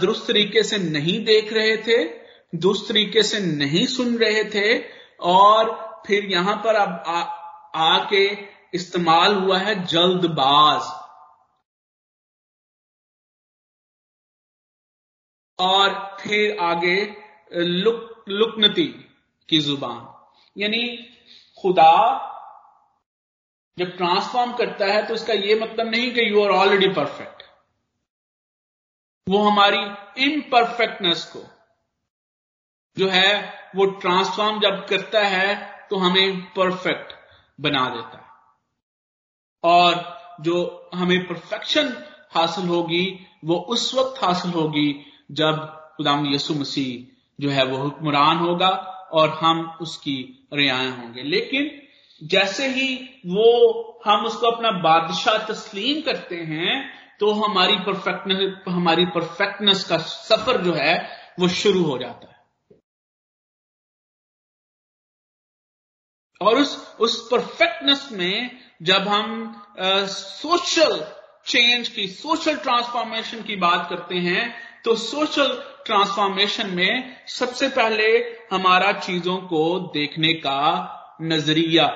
दुरुस्त 0.00 0.26
तरीके 0.26 0.62
से 0.62 0.78
नहीं 0.78 1.24
देख 1.24 1.52
रहे 1.52 1.76
थे, 1.78 2.04
दुरुस्त 2.52 2.88
तरीके 2.88 3.22
से 3.22 3.38
नहीं 3.40 3.86
सुन 3.88 4.16
रहे 4.18 4.44
थे, 4.50 4.78
और 5.20 5.72
फिर 6.06 6.24
यहाँ 6.24 6.56
पर 6.64 6.74
अब 6.76 7.02
आके 7.82 8.24
इस्तेमाल 8.74 9.34
हुआ 9.34 9.58
है 9.58 9.74
जल्दबाज। 9.86 10.82
और 15.58 15.90
फिर 16.20 16.56
आगे, 16.62 16.96
लुक, 17.52 18.24
लुकनती 18.28 18.86
की 19.48 19.58
ज़ुबान। 19.60 20.00
यानी 20.56 20.86
खुदा 21.58 21.92
जब 23.78 23.96
ट्रांसफॉर्म 23.96 24.52
करता 24.52 24.86
है 24.86 25.06
तो 25.06 25.14
इसका 25.14 25.32
यह 25.34 25.60
मतलब 25.60 25.90
नहीं 25.90 26.10
कि 26.14 26.30
यू 26.30 26.42
आर 26.42 26.50
ऑलरेडी 26.52 26.88
परफेक्ट 26.94 27.42
वो 29.28 29.42
हमारी 29.42 29.78
इनपरफेक्टनेस 30.24 31.24
को 31.24 31.44
जो 32.98 33.08
है, 33.08 33.54
वो 33.76 33.86
ट्रांसफॉर्म 33.86 34.60
जब 34.60 34.86
करता 34.86 35.20
है 35.26 35.54
तो 35.90 35.96
हमें 35.96 36.40
परफेक्ट 36.40 37.12
बना 37.60 37.88
देता 37.88 38.16
है। 38.18 38.24
और 39.64 40.18
जो 40.40 40.90
हमें 40.94 41.26
परफेक्शन 41.26 42.04
हासिल 42.30 42.64
होगी, 42.64 43.26
वो 43.44 43.56
उस 43.56 43.94
वक्त 43.94 44.24
हासिल 44.24 44.50
होगी 44.50 45.06
जब 45.30 45.66
खुदाम 45.96 46.34
यसु 46.34 46.54
मसीह 46.54 47.20
जो 47.40 47.50
है, 47.50 47.64
वो 47.64 47.76
हुक्मरान 47.76 48.38
होगा 48.38 48.68
और 49.12 49.28
हम 49.28 49.78
उसकी 49.80 50.48
रियाया 50.52 50.90
होंगे। 50.90 51.22
लेकिन 51.22 51.70
जैसे 52.28 52.68
ही 52.68 53.20
वो 53.26 53.48
हम 54.06 54.24
उसको 54.26 54.46
अपना 54.46 54.70
बादशाह 54.70 55.38
तस्लीम 55.38 56.02
करते 56.02 56.36
हैं 56.36 57.03
तो 57.20 57.30
हमारी 57.34 57.76
परफेक्टनेस 57.86 58.54
हमारी 58.68 59.04
परफेक्टनेस 59.14 59.84
का 59.84 59.98
सफ़र 59.98 60.60
जो 60.62 60.72
है, 60.74 60.94
वो 61.40 61.48
शुरू 61.54 61.82
हो 61.82 61.98
जाता 61.98 62.28
है। 62.28 62.32
और 66.40 66.58
उस 66.58 66.76
उस 67.00 67.16
परफेक्टनेस 67.30 68.08
में 68.12 68.60
जब 68.82 69.08
हम 69.08 69.28
सोशल 70.08 70.98
चेंज 71.46 71.88
की 71.88 72.06
सोशल 72.08 72.56
ट्रांसफॉर्मेशन 72.56 73.42
की 73.42 73.56
बात 73.56 73.86
करते 73.90 74.18
हैं 74.20 74.42
तो 74.84 74.94
सोशल 74.96 75.52
ट्रांसफॉर्मेशन 75.86 76.70
में 76.70 77.16
सबसे 77.28 77.68
पहले 77.68 78.06
हमारा 78.52 78.92
चीज़ों 79.00 79.36
को 79.48 79.78
देखने 79.94 80.32
का 80.40 80.60
नज़रिया 81.22 81.86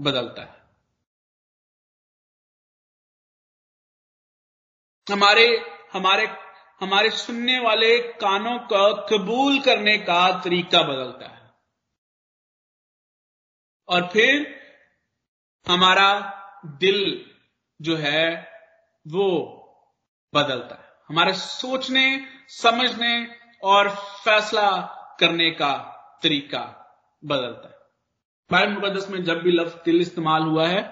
बदलता 0.00 0.42
है। 0.42 0.53
हमारे 5.10 5.46
हमारे 5.92 6.26
हमारे 6.80 7.10
सुनने 7.10 7.60
वाले 7.60 7.98
कानों 7.98 8.58
का 8.58 9.06
कबूल 9.06 9.60
करने 9.60 9.98
का 9.98 10.40
तरीका 10.40 10.82
बदलता 10.82 11.28
है। 11.28 11.50
और 13.88 14.08
फिर 14.12 14.60
हमारा 15.66 16.10
दिल 16.66 17.30
जो 17.82 17.96
है, 17.96 18.52
वो 19.08 19.28
बदलता 20.34 20.74
है। 20.74 20.88
हमारे 21.08 21.32
सोचने, 21.32 22.26
समझने 22.48 23.36
और 23.64 23.88
फैसला 24.24 24.70
करने 25.20 25.50
का 25.50 25.74
तरीका 26.22 26.62
बदलता 27.24 27.68
है। 27.68 27.74
बाइबल 28.52 28.72
मुकदस 28.72 29.10
में 29.10 29.24
जब 29.24 29.42
भी 29.42 29.50
लफ्ज 29.50 29.74
दिल 29.84 30.00
इस्तेमाल 30.00 30.42
हुआ 30.42 30.68
है 30.68 30.82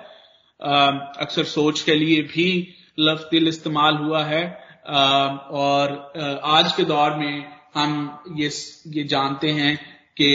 अक्सर 1.20 1.44
सोच 1.44 1.80
के 1.80 1.94
लिए 1.94 2.22
भी 2.22 2.78
लफ्ज 2.98 3.22
दिल 3.30 3.48
इस्तेमाल 3.48 3.96
हुआ 3.96 4.24
है। 4.24 4.44
और 4.84 6.40
आज 6.44 6.72
के 6.72 6.84
दौर 6.84 7.14
में 7.16 7.44
हम 7.74 8.22
ये 8.36 8.50
ये 8.88 9.04
जानते 9.04 9.50
हैं 9.50 9.76
कि 10.16 10.30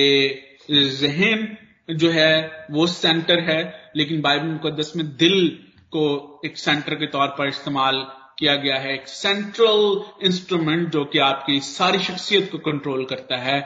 जहन 0.71 1.47
जो 1.95 2.09
है, 2.11 2.65
वो 2.71 2.87
सेंटर 2.87 3.39
है, 3.39 3.91
लेकिन 3.95 4.21
बाइबल 4.21 4.47
मुकदस 4.47 4.93
में 4.95 5.05
दिल 5.17 5.47
को 5.91 6.41
एक 6.45 6.57
सेंटर 6.57 6.95
के 6.95 7.07
तौर 7.07 7.27
पर 7.27 7.47
इस्तेमाल 7.47 8.05
किया 8.39 8.55
गया 8.55 8.77
है। 8.77 8.93
एक 8.93 9.07
सेंट्रल 9.07 10.01
इंस्ट्रूमेंट 10.23 10.89
जो 10.89 11.03
कि 11.05 11.19
आपकी 11.19 11.59
सारी 11.59 11.99
शख्सियत 11.99 12.49
को 12.51 12.57
कंट्रोल 12.57 13.05
करता 13.05 13.37
है। 13.37 13.59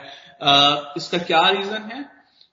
इसका 0.96 1.18
क्या 1.20 1.48
रीजन 1.48 1.90
है? 1.92 2.04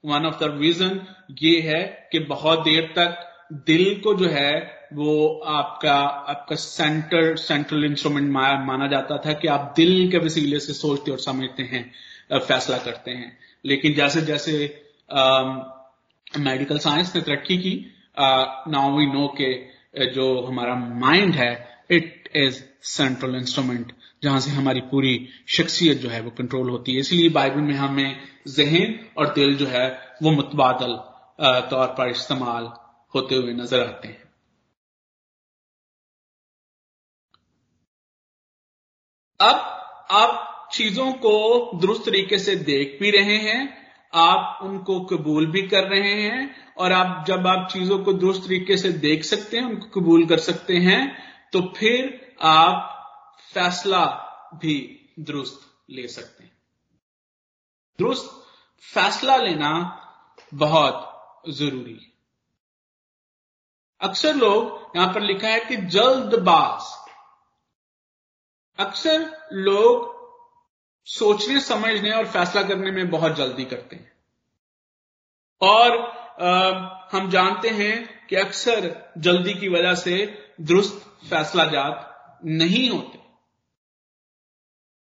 वन 0.06 0.26
ऑफ़ 0.26 0.44
द 0.44 0.58
रीजन 0.60 1.00
ये 1.42 1.60
है 1.62 2.10
कि 2.12 2.20
बहुत 2.26 2.64
देर 2.64 2.94
तक 2.98 3.26
दिल 3.68 4.00
को 4.04 4.14
जो 4.14 4.30
है 4.30 4.79
वो 4.94 5.28
आपका 5.48 5.94
आपका 6.32 6.56
सेंटर 6.56 7.36
सेंट्रल 7.38 7.86
इंस्ट्रूमेंट 7.86 8.32
माना 8.32 8.88
जाता 8.88 9.18
था 9.18 9.34
कि 9.34 9.48
आप 9.48 9.74
दिल 9.78 10.10
के 10.12 10.18
वसीले 10.18 10.60
से 10.60 10.74
सोचते 10.74 11.12
और 11.12 11.20
समझते 11.20 11.64
हैं 11.64 12.40
फैसला 12.40 12.78
करते 12.78 13.12
हैं। 13.12 13.38
लेकिन 13.66 13.94
जैसे 13.94 14.22
जैसे 14.22 14.54
मेडिकल 16.40 16.78
साइंस 16.80 17.16
ने 17.16 17.22
तरक्की 17.22 17.58
की 17.58 17.74
नाउ 18.18 18.98
वी 18.98 19.06
नो 19.06 19.28
के 19.42 20.06
जो 20.14 20.26
हमारा 20.42 20.76
माइंड 20.76 21.36
है 21.36 21.52
इट 21.92 22.30
इज़ 22.36 22.62
सेंट्रल 22.88 23.36
इंस्ट्रूमेंट 23.36 23.92
जहाँ 24.24 24.40
से 24.40 24.52
हमारी 24.52 24.82
पूरी 24.82 25.14
शख्सियत 25.48 25.98
जो 25.98 26.10
है 26.10 26.22
वो 26.22 26.30
कंट्रोल 26.38 26.70
होती 26.70 26.94
है। 26.94 27.00
इसलिए 27.00 27.30
बाइबल 27.30 27.62
में 27.62 27.74
हमें 27.76 28.20
जहन 28.48 29.00
और 29.18 29.34
दिल 29.34 29.56
जो 29.58 29.66
है 29.68 29.88
वो 30.24 30.32
मुतबादल 30.32 30.96
तौर 31.70 31.88
पर 31.98 32.10
इस्तेमाल 32.10 32.72
होते 33.14 33.36
हुए 33.36 33.54
नज़र 33.54 33.80
आते 33.80 34.08
हैं। 34.08 34.29
अब 39.40 39.56
आप 40.12 40.70
चीज़ों 40.74 41.12
को 41.16 41.80
दुरुस्त 41.80 42.06
तरीके 42.06 42.38
से 42.40 42.56
देख 42.56 42.98
भी 43.02 43.12
रहे 43.12 43.38
हैं, 43.40 43.62
आप 44.14 44.60
उनको 44.64 45.00
कबूल 45.06 45.46
भी 45.46 45.62
कर 45.68 45.88
रहे 45.90 46.14
हैं, 46.14 46.74
और 46.76 46.92
आप 46.92 47.24
जब 47.28 47.48
आप 47.48 47.68
चीज़ों 47.72 47.98
को 48.00 48.14
दुरुस्त 48.14 48.44
तरीके 48.44 48.78
से 48.78 48.92
देख 49.00 49.24
सकते 49.24 49.58
हैं, 49.58 49.64
उनको 49.66 50.00
कबूल 50.00 50.26
कर 50.26 50.40
सकते 50.40 50.78
हैं 50.80 51.02
तो 51.54 51.62
फिर 51.78 52.36
आप 52.42 52.96
फैसला 53.54 54.06
भी 54.56 54.76
दुरुस्त 55.20 55.62
ले 55.90 56.08
सकते 56.08 56.44
हैं। 56.44 56.52
दुरुस्त 58.00 58.30
फैसला 58.84 59.38
लेना 59.38 59.72
बहुत 60.54 61.46
ज़रूरी 61.50 61.94
है। 61.94 62.08
अक्सर 64.02 64.36
लोग 64.36 64.98
यहाँ 64.98 65.14
पर 65.14 65.22
लिखा 65.22 65.48
है 65.48 65.60
कि 65.60 65.76
जल्दबाज 65.90 66.96
अक्सर 68.80 69.48
लोग 69.54 70.20
सोचने 71.06 71.60
समझने 71.60 72.12
और 72.12 72.26
फैसला 72.26 72.64
करने 72.64 72.92
में 72.92 73.10
बहुत 73.10 73.36
जल्दी 73.36 73.66
करते 73.66 73.96
हैं। 73.96 74.12
और 75.62 76.20
आ, 76.42 76.70
हम 77.12 77.30
जानते 77.30 77.70
हैं 77.70 78.28
कि 78.28 78.36
अक्सर 78.36 79.14
जल्दी 79.18 79.54
की 79.54 79.70
वजह 79.70 79.94
से 79.96 80.44
दुरुस्त 80.62 81.06
फैसला 81.30 81.66
जात 81.66 82.40
नहीं 82.46 82.90
होते। 82.90 83.20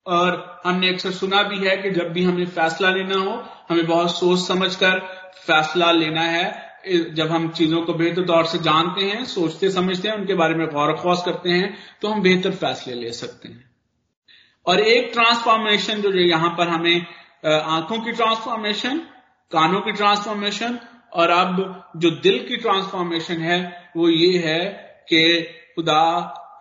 और 0.05 0.61
हमने 0.65 0.89
अक्सर 0.89 1.11
सुना 1.11 1.43
भी 1.43 1.67
है 1.67 1.77
कि 1.77 1.91
जब 1.91 2.13
भी 2.13 2.23
हमें 2.23 2.45
फैसला 2.45 2.89
लेना 2.89 3.15
हो 3.15 3.43
हमें 3.69 3.85
बहुत 3.87 4.19
सोच 4.19 4.47
समझकर 4.47 4.99
फैसला 5.47 5.91
लेना 5.91 6.21
है 6.21 6.72
जब 6.87 7.31
हम 7.31 7.49
चीज़ों 7.49 7.81
को 7.81 7.93
बेहतर 7.93 8.25
तौर 8.25 8.45
से 8.45 8.57
जानते 8.57 9.01
हैं, 9.01 9.25
सोचते, 9.25 9.69
समझते 9.71 10.07
हैं, 10.07 10.15
उनके 10.15 10.33
बारे 10.33 10.55
में 10.55 10.67
गौर 10.67 10.93
खौस 10.93 11.21
करते 11.25 11.49
हैं 11.49 11.77
तो 12.01 12.07
हम 12.07 12.21
बेहतर 12.21 12.51
फैसले 12.51 12.93
ले 12.93 13.11
सकते 13.11 13.47
हैं। 13.47 13.69
और 14.65 14.79
एक 14.79 15.09
ट्रांसफॉर्मेशन 15.13 16.01
जो 16.01 16.11
यहाँ 16.11 16.49
पर 16.49 16.67
हमें 16.67 17.05
आँखों 17.45 17.99
की 17.99 18.11
ट्रांसफॉर्मेशन 18.11 18.99
कानों 19.51 19.81
की 19.81 19.91
ट्रांसफॉर्मेशन 19.91 20.79
और 21.13 21.29
अब 21.29 21.91
जो 21.97 22.11
दिल 22.11 22.45
की 22.47 22.57
ट्रांसफॉर्मेशन 22.57 23.41
है, 23.41 23.91
वो 23.97 24.09
ये 24.09 24.37
है 24.37 24.59
कि 25.09 25.41
खुदा 25.75 26.03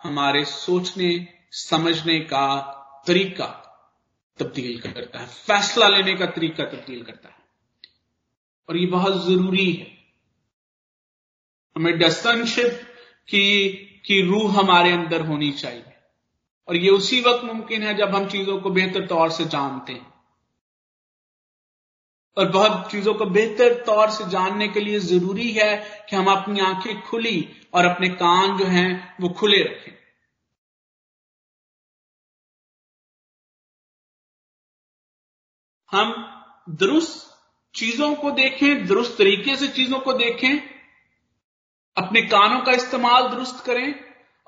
हमारे 0.03 0.45
सोचने, 0.45 1.27
समझने 1.51 2.19
का 2.19 2.45
तरीका 3.07 3.45
तब्दील 4.39 4.79
करता 4.79 5.19
है। 5.19 5.25
फैसला 5.25 5.87
लेने 5.87 6.15
का 6.15 6.25
तरीका 6.25 6.63
तब्दील 6.65 7.01
करता 7.03 7.29
है। 7.29 7.35
और 8.69 8.77
ये 8.77 8.85
बहुत 8.85 9.25
ज़रूरी 9.27 9.71
है। 9.71 9.92
हमें 11.75 11.99
डसनशिप 11.99 12.81
की 13.27 13.73
की 14.05 14.21
रूह 14.21 14.59
हमारे 14.59 14.91
अंदर 14.91 15.21
होनी 15.21 15.51
चाहिए। 15.51 15.83
और 16.67 16.75
ये 16.75 16.89
उसी 16.89 17.21
वक्त 17.21 17.43
मुमकिन 17.45 17.83
है 17.83 17.93
जब 17.93 18.15
हम 18.15 18.27
चीज़ों 18.27 18.61
को 18.61 18.69
बेहतर 18.69 19.07
तौर 19.07 19.31
से 19.31 19.45
जानते 19.45 19.93
हैं। 19.93 20.13
और 22.37 22.49
बहुत 22.49 22.91
चीज़ों 22.91 23.13
को 23.13 23.25
बेहतर 23.25 23.83
तौर 23.83 24.09
से 24.09 24.29
जानने 24.29 24.67
के 24.67 24.79
लिए 24.79 24.99
ज़रूरी 24.99 25.51
है 25.51 26.05
कि 26.09 26.15
हम 26.15 26.25
अपनी 26.25 26.59
आँखें 26.59 27.01
खुली 27.01 27.49
और 27.73 27.85
अपने 27.85 28.09
कान 28.09 28.57
जो 28.57 28.65
हैं 28.65 29.15
वो 29.21 29.29
खुले 29.29 29.63
रखें। 29.63 29.93
हम 35.91 36.13
दुरुस्त 36.69 37.37
चीज़ों 37.75 38.15
को 38.15 38.31
देखें, 38.31 38.87
दुरुस्त 38.87 39.17
तरीके 39.17 39.55
से 39.55 39.67
चीज़ों 39.67 39.99
को 39.99 40.13
देखें 40.13 40.72
अपने 41.97 42.21
कानों 42.21 42.59
का 42.59 42.71
इस्तेमाल 42.71 43.27
दुरुस्त 43.27 43.63
करें 43.65 43.93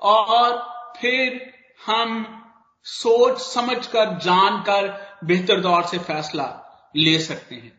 और 0.00 0.56
फिर 1.00 1.52
हम 1.86 2.42
सोच 2.86 3.38
समझकर, 3.38 4.18
जानकर 4.18 4.88
बेहतर 5.24 5.60
दौर 5.60 5.82
से 5.82 5.98
फैसला 5.98 6.48
ले 6.96 7.18
सकते 7.18 7.54
हैं। 7.54 7.72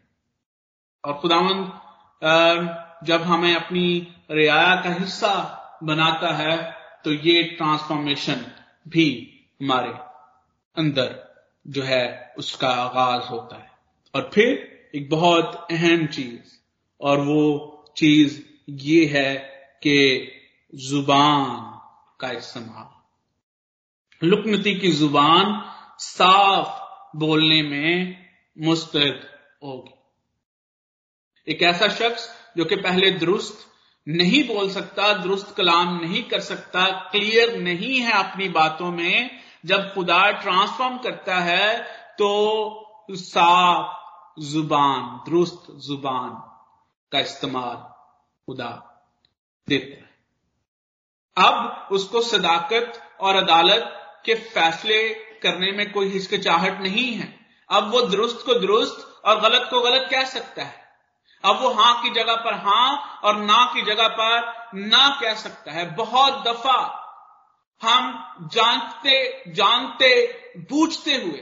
और 1.04 1.14
खुदावंद 1.14 3.08
जब 3.08 3.22
हमें 3.22 3.56
अपनी 3.56 4.16
रियाया 4.32 4.76
का 4.76 4.94
हिस्सा 4.94 5.34
बनाता 5.84 6.34
है 6.36 6.58
तो 7.04 7.12
ये 7.12 7.44
ट्रांसफॉर्मेशन 7.44 8.46
भी 8.88 9.08
हमारे 9.62 9.90
अंदर 10.76 11.16
जो 11.68 11.84
है, 11.84 12.34
उसका 12.38 12.70
आगाज़ 12.70 13.24
होता 13.24 13.56
है। 13.56 13.72
और 14.16 14.30
फिर 14.34 14.92
एक 14.96 15.10
बहुत 15.10 15.68
अहम 15.72 16.06
चीज़, 16.08 16.56
और 17.02 17.20
वो 17.20 17.86
चीज़ 17.98 18.42
ये 18.70 19.06
है 19.08 19.57
कि 19.82 19.98
ज़ुबान 20.74 21.46
का 22.20 22.32
इस्तेमाल 22.32 24.28
लुकनती 24.28 24.74
की 24.80 24.92
ज़ुबान 24.92 25.62
साफ़ 26.00 27.18
बोलने 27.18 27.62
में 27.64 28.26
मुस्तैद 28.58 29.22
होगी। 29.64 29.94
एक 31.48 31.62
ऐसा 31.64 31.88
शख्स 31.88 32.30
जो 32.58 32.66
कि 32.66 32.76
पहले 32.76 33.12
दुरुस्त 33.12 33.66
नहीं 34.08 34.44
बोल 34.48 34.70
सकता, 34.70 35.14
दुरुस्त 35.14 35.54
कलाम 35.56 36.00
नहीं 36.02 36.24
कर 36.24 36.40
सकता, 36.40 36.86
क्लियर 37.12 37.58
नहीं 37.58 38.00
है 38.00 38.12
अपनी 38.14 38.50
बातों 38.50 38.92
में, 38.92 39.30
जब 39.66 39.94
खुदा 39.94 40.30
ट्रांसफॉर्म 40.32 40.98
करता 40.98 41.40
है 41.40 41.78
तो 42.18 42.30
साफ़ 43.10 44.42
ज़ुबान, 44.42 45.02
दुरुस्त 45.26 45.66
ज़ुबान 45.88 46.30
का 47.12 47.20
इस्तेमाल 47.20 47.76
खुदा 48.48 48.87
देता 49.70 49.98
हैं। 49.98 50.08
अब 51.38 51.88
उसको 51.92 52.22
सदाकत 52.22 53.02
और 53.20 53.36
अदालत 53.36 53.94
के 54.26 54.36
फैसले 54.36 55.14
करने 55.14 55.72
में 55.72 55.92
कोई 55.92 56.10
हिचकिचाहट 56.10 56.82
नहीं 56.82 57.12
है। 57.14 57.28
अब 57.70 57.92
वो 57.92 58.02
दुरुस्त 58.02 58.46
को 58.46 58.54
दुरुस्त 58.54 59.22
और 59.26 59.40
गलत 59.42 59.68
को 59.70 59.82
गलत 59.82 60.08
कह 60.12 60.24
सकता 60.24 60.64
है। 60.64 60.86
अब 61.44 61.60
वो 61.62 61.70
हाँ 61.70 62.04
की 62.04 62.10
जगह 62.10 62.36
पर 62.36 62.54
हाँ 62.54 63.20
और 63.24 63.38
ना 63.38 63.66
की 63.74 63.82
जगह 63.82 64.08
पर 64.08 64.54
ना 64.76 65.08
कह 65.22 65.34
सकता 65.34 65.72
है। 65.72 65.96
बहुत 65.96 66.44
दफ़ा 66.48 67.04
हम 67.82 68.48
जानते 68.54 69.44
जानते, 69.54 70.10
बूझते 70.58 71.16
हुए 71.16 71.40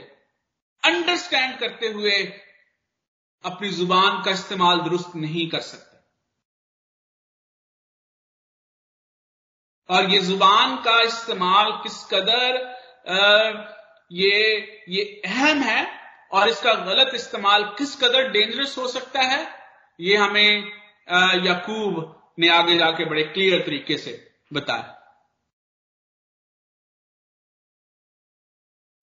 अंडरस्टैंड 0.82 1.58
करते 1.58 1.88
हुए 1.88 2.12
अपनी 3.44 3.68
ज़ुबान 3.68 4.22
का 4.22 4.30
इस्तेमाल 4.30 4.80
दुरुस्त 4.80 5.12
नहीं 5.16 5.48
कर 5.50 5.60
सकते। 5.60 5.95
और 9.88 10.10
ये 10.10 10.18
ज़ुबान 10.20 10.76
का 10.84 11.00
इस्तेमाल 11.02 11.70
किस 11.82 12.02
कदर 12.04 12.58
ये 14.10 14.32
ये 14.88 15.02
अहम 15.26 15.60
है 15.62 15.86
और 16.32 16.48
इसका 16.48 16.72
गलत 16.84 17.14
इस्तेमाल 17.14 17.64
किस 17.78 17.94
कदर 17.96 18.28
डेंजरस 18.30 18.76
हो 18.78 18.86
सकता 18.88 19.20
है, 19.22 19.46
ये 19.98 20.16
हमें 20.16 20.72
यकूब 21.44 22.34
ने 22.38 22.48
आगे 22.50 22.76
जाके 22.78 23.04
बड़े 23.04 23.22
क्लियर 23.24 23.60
तरीके 23.66 23.96
से 23.98 24.12
बताया। 24.52 24.92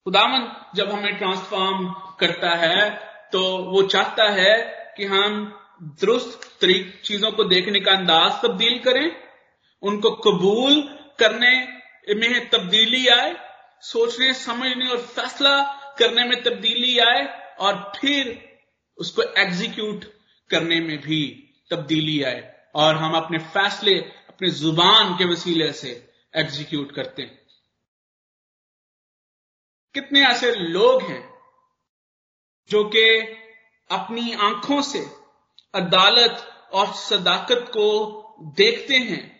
खुदावन 0.05 0.47
जब 0.75 0.91
हमें 0.91 1.17
ट्रांसफॉर्म 1.17 1.89
करता 2.19 2.55
है 2.57 2.89
तो 3.31 3.41
वो 3.65 3.81
चाहता 3.87 4.29
है 4.31 4.55
कि 4.97 5.05
हम 5.07 5.43
दुरुस्त 5.99 6.65
चीज़ों 7.05 7.31
को 7.31 7.43
देखने 7.45 7.79
का 7.79 7.91
अंदाज 7.91 8.41
तब्दील 8.41 8.79
करें 8.83 9.09
उनको 9.83 10.11
कबूल 10.11 10.81
करने 11.19 11.83
में 12.15 12.49
तब्दीली 12.49 13.07
आए 13.07 13.35
सोचने 13.81 14.33
समझने 14.33 14.89
और 14.89 14.97
फैसला 14.97 15.73
करने 15.99 16.23
में 16.23 16.43
तब्दीली 16.43 16.99
आए 16.99 17.55
और 17.59 17.91
फिर 18.01 18.49
उसको 18.97 19.21
एग्जीक्यूट 19.21 20.05
करने 20.49 20.79
में 20.79 20.97
भी 21.01 21.49
तब्दीली 21.71 22.23
आए 22.23 22.55
और 22.75 22.95
हम 22.95 23.13
अपने 23.13 23.37
फैसले 23.37 23.99
अपने 23.99 24.49
ज़ुबान 24.49 25.13
के 25.13 25.25
वसीले 25.25 25.71
से 25.73 26.09
एग्जीक्यूट 26.35 26.91
करते 26.91 27.21
हैं। 27.21 27.41
कितने 29.93 30.21
ऐसे 30.21 30.55
लोग 30.55 31.01
हैं 31.01 31.33
जो 32.69 32.83
कि 32.83 33.19
अपनी 33.91 34.33
आँखों 34.33 34.81
से 34.81 34.99
अदालत 35.75 36.49
और 36.73 36.93
सदाकत 36.93 37.65
को 37.69 37.87
देखते 38.57 38.95
हैं 38.95 39.32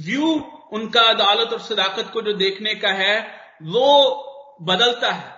व्यू 0.00 0.52
उनका 0.72 1.00
अदालत 1.00 1.52
और 1.52 1.60
सदाकत 1.60 2.10
को 2.12 2.22
जो 2.22 2.32
देखने 2.32 2.74
का 2.74 2.88
है, 2.88 3.40
वो 3.62 4.22
बदलता 4.62 5.12
है। 5.12 5.36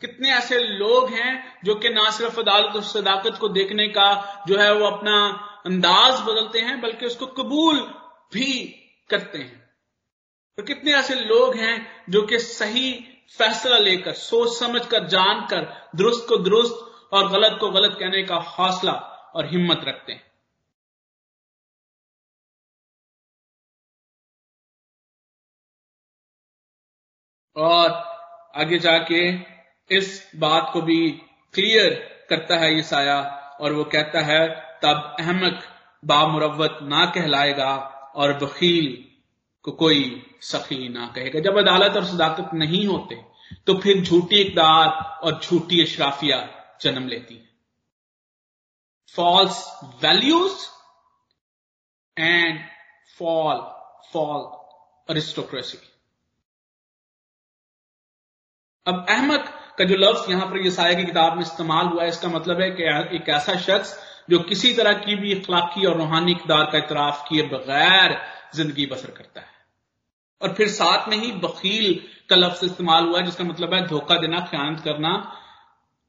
कितने 0.00 0.30
ऐसे 0.30 0.58
लोग 0.58 1.10
हैं 1.10 1.60
जो 1.64 1.74
कि 1.74 1.88
ना 1.88 2.10
सिर्फ़ 2.10 2.40
अदालत 2.40 2.76
और 2.76 2.82
सदाकत 2.82 3.38
को 3.40 3.48
देखने 3.48 3.88
का 3.88 4.44
जो 4.48 4.58
है 4.58 4.74
वो 4.74 4.86
अपना 4.86 5.28
अंदाज 5.66 6.20
बदलते 6.20 6.58
हैं, 6.58 6.80
बल्कि 6.80 7.06
उसको 7.06 7.26
कबूल 7.26 7.80
भी 8.32 8.54
करते 9.10 9.38
हैं। 9.38 9.70
और 10.58 10.64
कितने 10.64 10.94
ऐसे 10.94 11.14
लोग 11.14 11.56
हैं 11.56 12.04
जो 12.10 12.22
कि 12.22 12.38
सही 12.38 12.92
फैसला 13.38 13.78
लेकर, 13.78 14.12
सोच 14.12 14.58
समझ 14.58 14.86
कर, 14.86 15.06
जानकर, 15.06 15.88
दुरुस्त 15.96 16.26
को 16.28 16.36
दुरुस्त 16.36 17.08
और 17.12 17.28
गलत 17.28 17.58
को 17.60 17.70
गलत 17.70 17.96
कहने 18.00 18.22
का 18.22 18.36
हौसला 18.36 18.92
और 19.36 19.46
हिम्मत 19.46 19.80
रखते 19.88 20.12
हैं। 20.12 20.35
और 27.56 27.90
आगे 28.56 28.78
जाके 28.78 29.20
इस 29.90 30.08
बात 30.36 30.70
को 30.72 30.80
भी 30.82 31.08
क्लियर 31.54 31.94
करता 32.30 32.56
है 32.58 32.74
ये 32.74 32.82
साया 32.82 33.18
और 33.60 33.72
वो 33.72 33.84
कहता 33.86 34.20
है, 34.20 34.46
तब 34.82 35.16
अहमक 35.20 35.62
बामुरवत 36.04 36.78
ना 36.82 37.04
कहलाएगा 37.06 37.74
और 38.16 38.32
बखील 38.38 38.86
को 39.64 39.72
कोई 39.74 40.00
सखी 40.42 40.88
ना 40.88 41.06
कहेगा। 41.06 41.40
जब 41.40 41.58
अदालत 41.58 41.96
और 41.96 42.04
सदाकत 42.04 42.50
नहीं 42.54 42.86
होते 42.86 43.24
तो 43.66 43.74
फिर 43.80 44.02
झूठी 44.02 44.40
इकदार 44.40 44.88
और 45.22 45.40
झूठी 45.40 45.80
अशराफिया 45.82 46.38
जन्म 46.80 47.06
लेती 47.08 47.34
है। 47.34 47.48
False 49.14 49.66
values 50.04 50.66
and 52.16 52.60
fall 53.18 53.60
fall 54.12 54.42
aristocracy 55.08 55.78
अब 58.86 59.06
अहमद 59.10 59.48
का 59.78 59.84
जो 59.84 59.96
लफ्ज 59.96 60.30
यहाँ 60.30 60.46
पर 60.46 60.66
यसाया 60.66 60.94
की 60.94 61.04
किताब 61.04 61.34
में 61.36 61.42
इस्तेमाल 61.42 61.86
हुआ 61.86 62.02
है, 62.02 62.08
इसका 62.08 62.28
मतलब 62.28 62.60
है 62.60 62.70
कि 62.70 62.82
एक 63.16 63.28
ऐसा 63.30 63.56
शख्स 63.60 63.94
जो 64.30 64.38
किसी 64.44 64.72
तरह 64.74 64.92
की 65.00 65.14
भी 65.16 65.32
इखलाकी 65.32 65.84
और 65.86 65.96
रूहानी 65.96 66.32
इकदार 66.32 66.64
का 66.72 66.78
इतराफ 66.78 67.24
किए 67.28 67.42
बगैर 67.48 68.16
ज़िंदगी 68.54 68.86
बसर 68.86 69.10
करता 69.10 69.40
है। 69.40 69.54
और 70.40 70.52
फिर 70.54 70.68
साथ 70.70 71.08
में 71.08 71.16
ही 71.16 71.32
बकील 71.42 71.94
का 72.30 72.36
लफ्ज 72.36 72.64
इस्तेमाल 72.64 73.04
हुआ 73.04 73.18
है, 73.18 73.24
जिसका 73.24 73.44
मतलब 73.44 73.74
है 73.74 73.86
धोखा 73.86 74.16
देना, 74.16 74.40
ख्यानत 74.50 74.80
करना। 74.80 75.12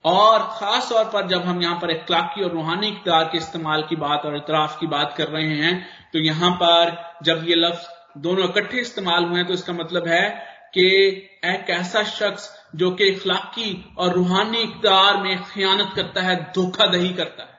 और 0.05 0.39
खास 0.51 0.89
तौर 0.89 1.03
पर 1.05 1.27
जब 1.27 1.41
हम 1.43 1.61
यहाँ 1.61 1.79
पर 1.81 1.91
इखलाकी 1.91 2.43
और 2.43 2.51
रूहानी 2.51 2.87
इकदार 2.87 3.23
के 3.31 3.37
इस्तेमाल 3.37 3.83
की 3.89 3.95
बात 3.97 4.25
और 4.25 4.35
इतराफ 4.37 4.77
की 4.79 4.87
बात 4.87 5.13
कर 5.17 5.27
रहे 5.27 5.55
हैं 5.55 5.87
तो 6.13 6.19
यहाँ 6.19 6.51
पर 6.61 6.91
जब 7.23 7.43
ये 7.47 7.55
लफ्ज 7.57 7.87
दोनों 8.21 8.49
इकट्ठे 8.49 8.79
इस्तेमाल 8.81 9.25
हुए 9.25 9.37
हैं 9.37 9.47
तो 9.47 9.53
इसका 9.53 9.73
मतलब 9.73 10.07
है 10.07 10.29
कि 10.73 10.85
एक 11.45 11.69
ऐसा 11.69 12.03
शख्स 12.05 12.49
जो 12.73 12.91
कि 12.91 13.05
इखलाकी 13.05 13.95
और 13.97 14.13
रूहानी 14.13 14.57
इकदार 14.57 15.21
में 15.23 15.43
खयानत 15.43 15.93
करता 15.95 16.21
है 16.21 16.35
धोखादही 16.53 17.13
करता 17.13 17.43
है। 17.43 17.55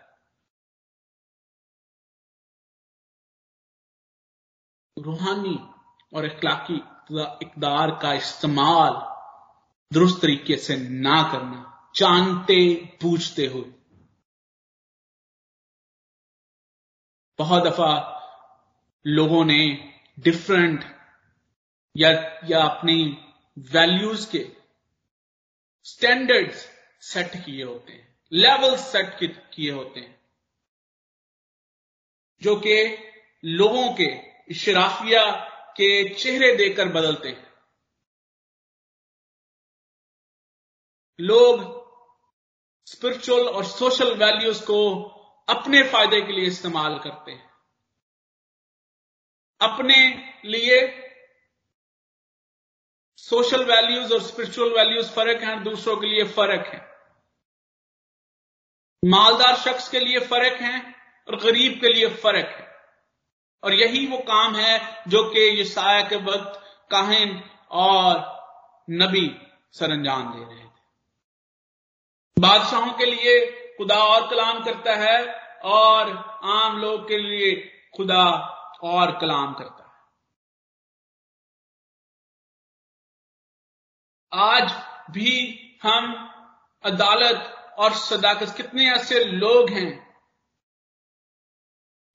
रूहानी 4.96 5.58
और 6.12 6.26
इखलाकी 6.26 6.76
इकदार 7.42 7.90
का 8.02 8.12
इस्तेमाल 8.12 8.92
दुरुस्त 9.92 10.20
तरीके 10.22 10.56
से 10.56 10.76
ना 10.76 11.22
करना, 11.32 11.90
जानते 11.96 12.58
पूछते 13.02 13.46
हुए। 13.46 13.72
बहुत 17.38 17.62
दफ़ा 17.62 18.14
लोगों 19.06 19.44
ने 19.44 19.58
डिफरेंट 20.18 20.84
या 21.96 22.10
या 22.50 22.62
अपनी 22.62 23.02
वैल्यूज़ 23.72 24.30
के 24.32 24.57
स्टैंडर्ड्स 25.88 26.66
सेट 27.02 27.44
किए 27.44 27.64
होते 27.64 27.92
हैं 27.92 28.06
लेवल 28.32 28.76
सेट 28.76 29.18
किए 29.54 29.70
होते 29.70 30.00
हैं, 30.00 30.20
जो 32.42 32.56
कि 32.56 32.74
लोगों 33.44 33.88
के 33.92 34.54
शराफिया 34.54 35.24
के 35.76 36.14
चेहरे 36.14 36.54
देकर 36.56 36.88
बदलते 36.88 37.28
हैं। 37.28 37.46
लोग 41.20 41.62
स्पिरिचुअल 42.86 43.48
और 43.48 43.64
सोशल 43.64 44.14
वैल्यूज़ 44.16 44.62
को 44.64 44.78
अपने 45.48 45.82
फ़ायदे 45.82 46.20
के 46.20 46.32
लिए 46.32 46.46
इस्तेमाल 46.46 46.98
करते 46.98 47.32
हैं। 47.32 47.50
अपने 49.60 49.96
लिए 50.44 50.80
सोशल 53.18 53.64
वैल्यूज़ 53.64 54.12
और 54.14 54.20
स्पिरिचुअल 54.22 54.68
वैल्यूज़ 54.68 55.10
फ़र्क 55.10 55.42
हैं, 55.42 55.62
दूसरों 55.62 55.96
के 55.96 56.06
लिए 56.06 56.24
फ़र्क 56.24 56.66
है। 56.66 56.80
मालदार 59.04 59.56
शख्स 59.56 59.88
के 59.88 60.00
लिए 60.00 60.18
फ़र्क 60.18 60.60
है 60.62 60.94
और 61.28 61.36
गरीब 61.36 61.80
के 61.80 61.88
लिए 61.88 62.08
फ़र्क 62.08 62.46
है। 62.46 62.66
और 63.64 63.74
यही 63.74 64.06
वो 64.06 64.18
काम 64.18 64.56
है 64.56 65.02
जो 65.08 65.22
कि 65.30 65.60
यसाया 65.60 66.02
के 66.08 66.16
वक्त 66.16 66.60
काहिन 66.90 67.42
और 67.70 68.12
नबी 68.90 69.26
सर 69.72 69.92
अंजाम 69.92 70.32
दे 70.32 70.54
रहे 70.54 70.64
थे। 70.64 70.70
बादशाहों 72.38 72.92
के 72.92 73.04
लिए 73.04 73.40
खुदा 73.78 74.02
और 74.04 74.28
कलाम 74.30 74.64
करता 74.64 74.94
है 74.94 75.34
और 75.64 76.10
आम 76.44 76.78
लोग 76.78 77.08
के 77.08 77.18
लिए 77.18 77.54
खुदा 77.96 78.24
और 78.82 79.18
कलाम 79.18 79.54
करता 79.54 79.72
है। 79.72 79.77
आज 84.32 84.70
भी 85.10 85.30
हम 85.82 86.04
अदालत 86.84 87.54
और 87.78 87.92
सदाकत, 87.94 88.54
कितने 88.56 88.90
ऐसे 88.92 89.24
लोग 89.24 89.70
हैं 89.70 90.20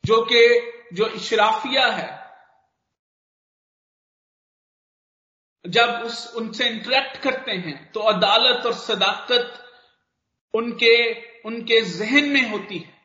जो 0.05 0.21
कि, 0.31 0.41
जो 0.93 1.07
इशराफिया 1.07 1.87
है। 1.87 2.23
जब 5.65 6.01
उस, 6.05 6.33
उनसे 6.35 6.69
इंटरेक्ट 6.69 7.17
करते 7.17 7.51
हैं 7.51 7.91
तो 7.91 7.99
अदालत 7.99 8.65
और 8.65 8.73
सदाकत 8.73 9.59
उनके 10.53 10.95
उनके 11.41 11.81
जहन 11.81 12.29
में 12.29 12.49
होती 12.49 12.77
है। 12.77 13.01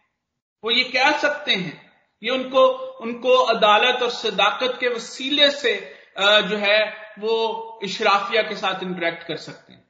वो 0.65 0.71
ये 0.71 0.85
कह 0.85 1.19
सकते 1.19 1.55
हैं, 1.55 1.93
ये 2.23 2.31
उनको 2.31 2.67
उनको 3.01 3.37
अदालत 3.37 4.03
और 4.03 4.11
सदाकत 4.11 4.77
के 4.81 4.89
वसीले 4.89 5.51
से 5.51 5.98
जो 6.19 6.57
है, 6.57 6.79
वो 7.19 7.81
इशराफिया 7.85 8.43
के 8.43 8.57
साथ 8.57 8.83
इंटरेक्ट 8.83 9.27
कर 9.27 9.37
सकते 9.37 9.73
हैं। 9.73 9.87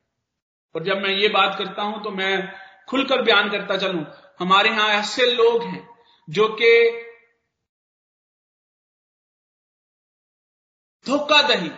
और 0.75 0.85
जब 0.85 0.97
मैं 0.97 1.11
ये 1.11 1.29
बात 1.29 1.59
करता 1.59 1.83
हूँ 1.83 2.03
तो 2.05 2.11
मैं 2.11 2.33
खुलकर 2.89 3.23
बयान 3.23 3.51
करता 3.51 3.77
चलूँ। 3.77 4.05
हमारे 4.41 4.71
यहाँ 4.71 4.89
ऐसे 4.91 5.31
लोग 5.33 5.63
हैं, 5.65 5.89
जो 6.29 6.49
कि 6.61 7.05
धोखादही 11.07 11.71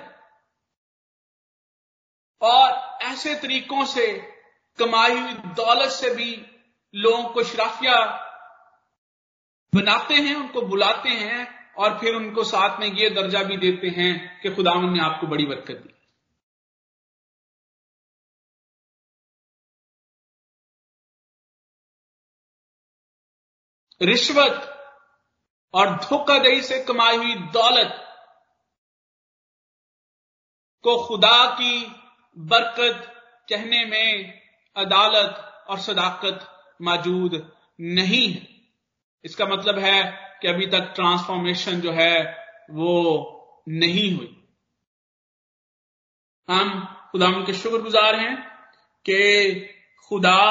और 2.43 2.99
ऐसे 3.03 3.35
तरीकों 3.35 3.85
से 3.85 4.07
कमाई 4.79 5.19
हुई 5.19 5.33
दौलत 5.55 5.91
से 5.91 6.15
भी 6.15 6.35
लोगों 6.95 7.25
को 7.25 7.43
शराफिया 7.45 7.97
बनाते 9.73 10.15
हैं, 10.15 10.35
उनको 10.35 10.63
बुलाते 10.63 11.09
हैं 11.11 11.60
और 11.81 11.99
फिर 11.99 12.15
उनको 12.15 12.45
साथ 12.45 12.81
में 12.81 12.87
ये 12.87 13.11
दर्जा 13.11 13.43
भी 13.43 13.57
देते 13.57 13.89
हैं 13.89 14.41
कि 14.41 14.55
खुदावन 14.55 14.93
ने 14.93 15.01
आपको 15.01 15.27
बड़ी 15.27 15.47
बरकत 15.47 15.77
दी। 15.77 15.95
रिश्वत 24.01 24.67
और 25.75 25.91
धोखाधड़ी 25.97 26.63
से 26.63 26.85
कमाई 26.85 27.17
हुई 27.17 27.35
दौलत 27.35 28.07
को 30.85 30.97
खुदा 31.07 31.45
की 31.51 31.83
बरकत, 32.37 33.07
कहने 33.49 33.85
में 33.85 34.41
अदालत 34.77 35.67
और 35.69 35.79
सदाकत 35.79 36.47
मौजूद 36.83 37.57
नहीं 37.81 38.33
है। 38.33 38.47
इसका 39.25 39.47
मतलब 39.47 39.79
है 39.79 40.30
कि 40.43 40.49
अभी 40.49 40.67
तक 40.67 40.93
ट्रांसफॉर्मेशन 40.95 41.81
जो 41.81 41.93
है 41.93 42.47
वो 42.71 42.93
नहीं 43.69 44.17
हुई। 44.17 44.37
हम 46.51 46.97
खुदा 47.13 47.31
के 47.31 47.55
शुक्रगुजार 47.55 48.15
हैं 48.15 48.37
कि 49.05 49.53
खुदा 50.09 50.51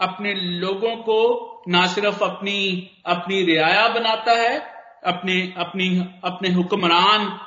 अपने 0.00 0.34
लोगों 0.34 0.96
को 0.96 1.48
ना 1.68 1.86
सिर्फ़ 1.86 2.24
अपनी 2.24 2.90
अपनी 3.06 3.42
रियाया 3.42 3.88
बनाता 3.88 4.32
है, 4.32 4.58
अपने, 5.06 5.54
अपनी, 5.56 5.98
अपने 6.24 6.48
हुक्मरान 6.48 7.40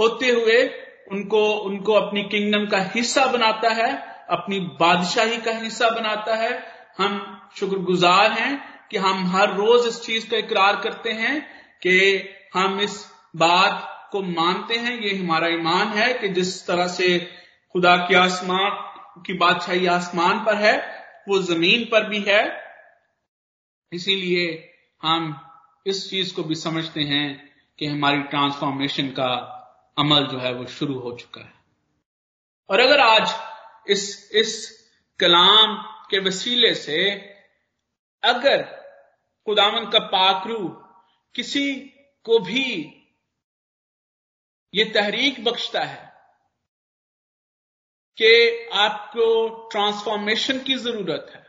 होते 0.00 0.28
हुए 0.28 0.82
उनको 1.12 1.52
उनको 1.52 1.92
अपनी 1.92 2.22
किंगडम 2.22 2.66
का 2.66 2.78
हिस्सा 2.78 3.26
बनाता 3.26 3.68
है, 3.68 4.16
अपनी 4.30 4.60
बादशाही 4.60 5.36
का 5.36 5.50
हिस्सा 5.50 5.90
बनाता 5.90 6.36
है। 6.36 6.66
हम 6.98 7.40
शुक्रगुजार 7.56 8.32
हैं 8.32 8.75
कि 8.90 8.96
हम 8.96 9.26
हर 9.26 9.54
रोज 9.54 9.86
इस 9.86 10.02
चीज़ 10.02 10.30
का 10.30 10.36
इकरार 10.36 10.76
करते 10.76 11.12
हैं 11.12 11.40
कि 11.86 12.28
हम 12.54 12.80
इस 12.80 13.12
बात 13.36 14.08
को 14.12 14.22
मानते 14.22 14.74
हैं, 14.74 15.00
ये 15.00 15.16
हमारा 15.16 15.48
ईमान 15.48 15.88
है 15.88 16.14
कि 16.14 16.28
जिस 16.28 16.66
तरह 16.66 16.88
से 16.88 17.18
खुदा 17.72 17.96
की 17.96 18.14
आसमान 18.14 18.70
की 19.22 19.32
बादशाही 19.32 19.86
आसमान 19.86 20.44
पर 20.44 20.54
है, 20.54 21.04
वो 21.28 21.38
ज़मीन 21.38 21.84
पर 21.84 22.08
भी 22.08 22.20
है। 22.20 22.64
इसीलिए 23.92 24.72
हम 25.02 25.50
इस 25.86 26.10
चीज़ 26.10 26.34
को 26.34 26.42
भी 26.42 26.54
समझते 26.54 27.00
हैं 27.00 27.50
कि 27.78 27.86
हमारी 27.86 28.18
ट्रांसफॉर्मेशन 28.18 29.08
का 29.08 29.52
अमल 29.98 30.26
जो 30.26 30.38
है 30.38 30.52
वो 30.52 30.66
शुरू 30.66 30.98
हो 30.98 31.12
चुका 31.12 31.40
है। 31.40 31.52
और 32.70 32.80
अगर 32.80 33.00
आज 33.00 33.34
इस 33.90 34.30
इस 34.32 34.76
कलाम 35.18 35.76
के 36.10 36.18
वसीले 36.18 36.74
से 36.74 37.32
अगर 38.26 38.62
खुदावन 39.46 39.90
का 39.90 39.98
पाकरू 40.08 40.58
किसी 41.34 41.74
को 42.26 42.38
भी 42.38 42.64
ये 44.74 44.84
तहरीक 44.94 45.44
बख्शता 45.44 45.82
है 45.84 46.04
कि 48.18 48.68
आपको 48.74 49.26
ट्रांसफॉर्मेशन 49.70 50.58
की 50.62 50.74
ज़रूरत 50.74 51.26
है, 51.34 51.44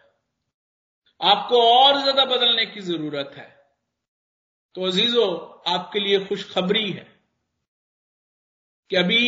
आपको 1.22 1.62
और 1.74 2.02
ज़्यादा 2.02 2.26
बदलने 2.26 2.66
की 2.66 2.82
ज़रूरत 2.82 3.32
है 3.38 3.56
तो 4.76 4.86
अजीजो, 4.88 5.26
आपके 5.68 6.00
लिए 6.00 6.26
खुशखबरी 6.26 6.92
है 6.92 7.08
कि 8.92 8.96
अभी 8.96 9.24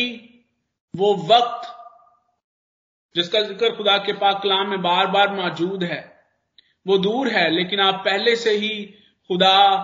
वो 0.94 1.14
वक्त 1.26 1.68
जिसका 3.14 3.40
ज़िक्र 3.42 3.74
खुदा 3.76 3.96
के 3.98 4.12
पाक 4.12 4.42
कलाम 4.42 4.68
में 4.70 4.82
बार 4.82 5.06
बार 5.06 5.34
मौजूद 5.34 5.84
है 5.84 6.00
वो 6.86 6.98
दूर 6.98 7.28
है 7.28 7.50
लेकिन 7.50 7.80
आप 7.80 7.94
पहले 7.94 8.36
से 8.36 8.50
ही 8.50 8.84
खुदा 9.30 9.76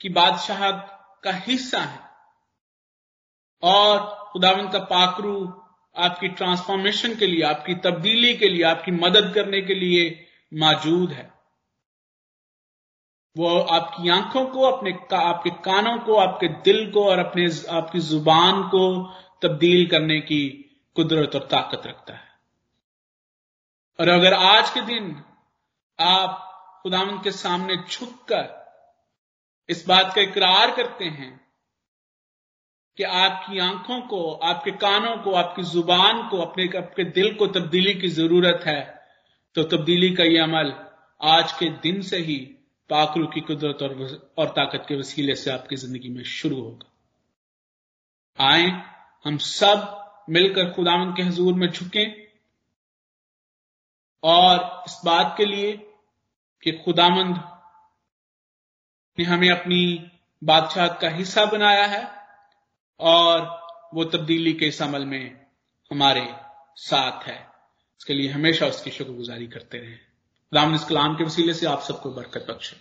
की 0.00 0.08
बादशाह 0.08 0.70
का 1.24 1.32
हिस्सा 1.32 1.80
है। 1.80 2.00
और 3.62 3.98
खुदावन 4.32 4.68
का 4.68 4.78
पाकरू 4.78 5.62
आपकी 5.96 6.28
ट्रांसफॉर्मेशन 6.28 7.14
के 7.16 7.26
लिए 7.26 7.42
आपकी 7.42 7.74
तब्दीली 7.74 8.34
के 8.34 8.48
लिए 8.48 8.62
आपकी 8.62 8.90
मदद 8.90 9.32
करने 9.34 9.60
के 9.60 9.74
लिए 9.74 10.26
मौजूद 10.54 11.12
है। 11.12 11.34
वो 13.36 13.58
आपकी 13.58 14.08
आँखों 14.08 14.46
को 14.46 14.62
अपने 14.62 14.92
का, 14.92 15.18
आपके 15.18 15.50
कानों 15.50 15.98
को 15.98 16.16
आपके 16.16 16.48
दिल 16.48 16.90
को 16.92 17.04
और 17.04 17.18
अपने 17.18 17.46
आपकी 17.70 17.98
ज़ुबान 17.98 18.62
को 18.62 19.12
तब्दील 19.42 19.86
करने 19.90 20.20
की 20.20 20.48
कुदरत 20.96 21.34
और 21.34 21.48
ताकत 21.50 21.86
रखता 21.86 22.14
है। 22.14 22.28
और 24.00 24.08
अगर 24.08 24.34
आज 24.34 24.70
के 24.70 24.80
दिन 24.80 25.24
आप 26.00 26.40
खुदावन 26.82 27.18
के 27.18 27.30
सामने 27.30 27.76
झुककर 27.76 28.64
इस 29.68 29.86
बात 29.88 30.14
का 30.14 30.20
इकरार 30.20 30.76
करते 30.76 31.04
हैं 31.04 31.40
कि 32.96 33.02
आपकी 33.02 33.58
आँखों 33.58 34.00
को 34.00 34.32
आपके 34.32 34.70
कानों 34.70 35.16
को 35.16 35.32
आपकी 35.32 35.62
ज़ुबान 35.62 36.28
को 36.28 36.38
अपने 36.38 36.66
आपके 36.78 37.04
दिल 37.04 37.34
को 37.34 37.46
तब्दीली 37.46 37.94
की 37.94 38.08
ज़रूरत 38.08 38.60
है 38.66 39.04
तो 39.54 39.62
तब्दीली 39.62 40.14
का 40.14 40.24
यह 40.24 40.42
अमल 40.42 40.74
आज 41.22 41.52
के 41.52 41.68
दिन 41.70 42.02
से 42.02 42.18
ही 42.18 42.36
पाकरू 42.90 43.26
की 43.26 43.40
कुदरत 43.40 43.82
और, 43.82 44.32
और 44.38 44.48
ताकत 44.48 44.84
के 44.88 44.96
वसीले 44.96 45.34
से 45.34 45.50
आपकी 45.50 45.76
ज़िंदगी 45.76 46.08
में 46.08 46.24
शुरू 46.24 46.60
होगा। 46.60 46.90
आए 48.44 48.82
हम 49.24 49.36
सब 49.36 50.00
मिलकर 50.30 50.72
खुदावन 50.72 51.12
के 51.12 51.22
हजूर 51.22 51.54
में 51.54 51.70
झुकें। 51.70 52.23
और 54.24 54.82
इस 54.86 55.00
बात 55.04 55.34
के 55.38 55.44
लिए 55.44 55.72
कि 56.62 56.72
खुदामंद 56.72 57.36
ने 59.18 59.24
हमें 59.24 59.50
अपनी 59.50 60.10
बादशाह 60.44 60.86
का 60.86 61.08
हिस्सा 61.08 61.44
बनाया 61.44 61.86
है 61.86 62.08
और 63.00 63.42
वो 63.94 64.04
तब्दीली 64.04 64.52
के 64.52 64.66
इस 64.66 64.82
अमल 64.82 65.04
में 65.04 65.46
हमारे 65.90 66.26
साथ 66.76 67.26
है। 67.28 67.36
इसके 68.00 68.14
लिए 68.14 68.30
हमेशा 68.30 68.66
उसकी 68.66 68.90
शुक्रगुजारी 68.90 69.46
करते 69.46 69.78
रहे। 69.78 69.92
खुदाम 69.92 70.74
इस 70.74 70.84
कलाम 70.84 71.14
के 71.14 71.24
वसीले 71.24 71.54
से 71.54 71.66
आप 71.66 71.82
सबको 71.82 72.10
बरकत 72.10 72.46
बख्शे। 72.50 72.76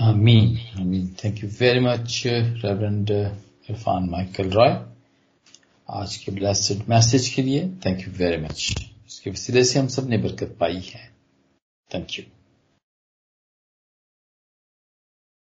आमीन। 0.00 0.58
आमीन 0.80 1.08
thank 1.24 1.44
you 1.44 1.50
very 1.50 1.80
much 1.80 2.22
reverend 2.26 3.10
Irfan 3.70 4.08
Michael 4.10 4.50
Roy 4.50 4.76
आज 5.90 6.16
के 6.16 6.32
ब्लेस्ड 6.32 6.88
मैसेज 6.88 7.28
के 7.28 7.42
लिए। 7.42 7.68
थैंक 7.86 8.06
यू 8.08 8.12
वेरी 8.14 8.36
मच 8.36 8.74
इसके 9.18 9.30
वसीले 9.30 9.62
से 9.64 9.78
हम 9.78 9.86
सबने 9.88 10.16
बरकत 10.18 10.56
पाई 10.60 10.80
है। 10.84 11.00
Thank 11.90 12.18
you 12.18 12.24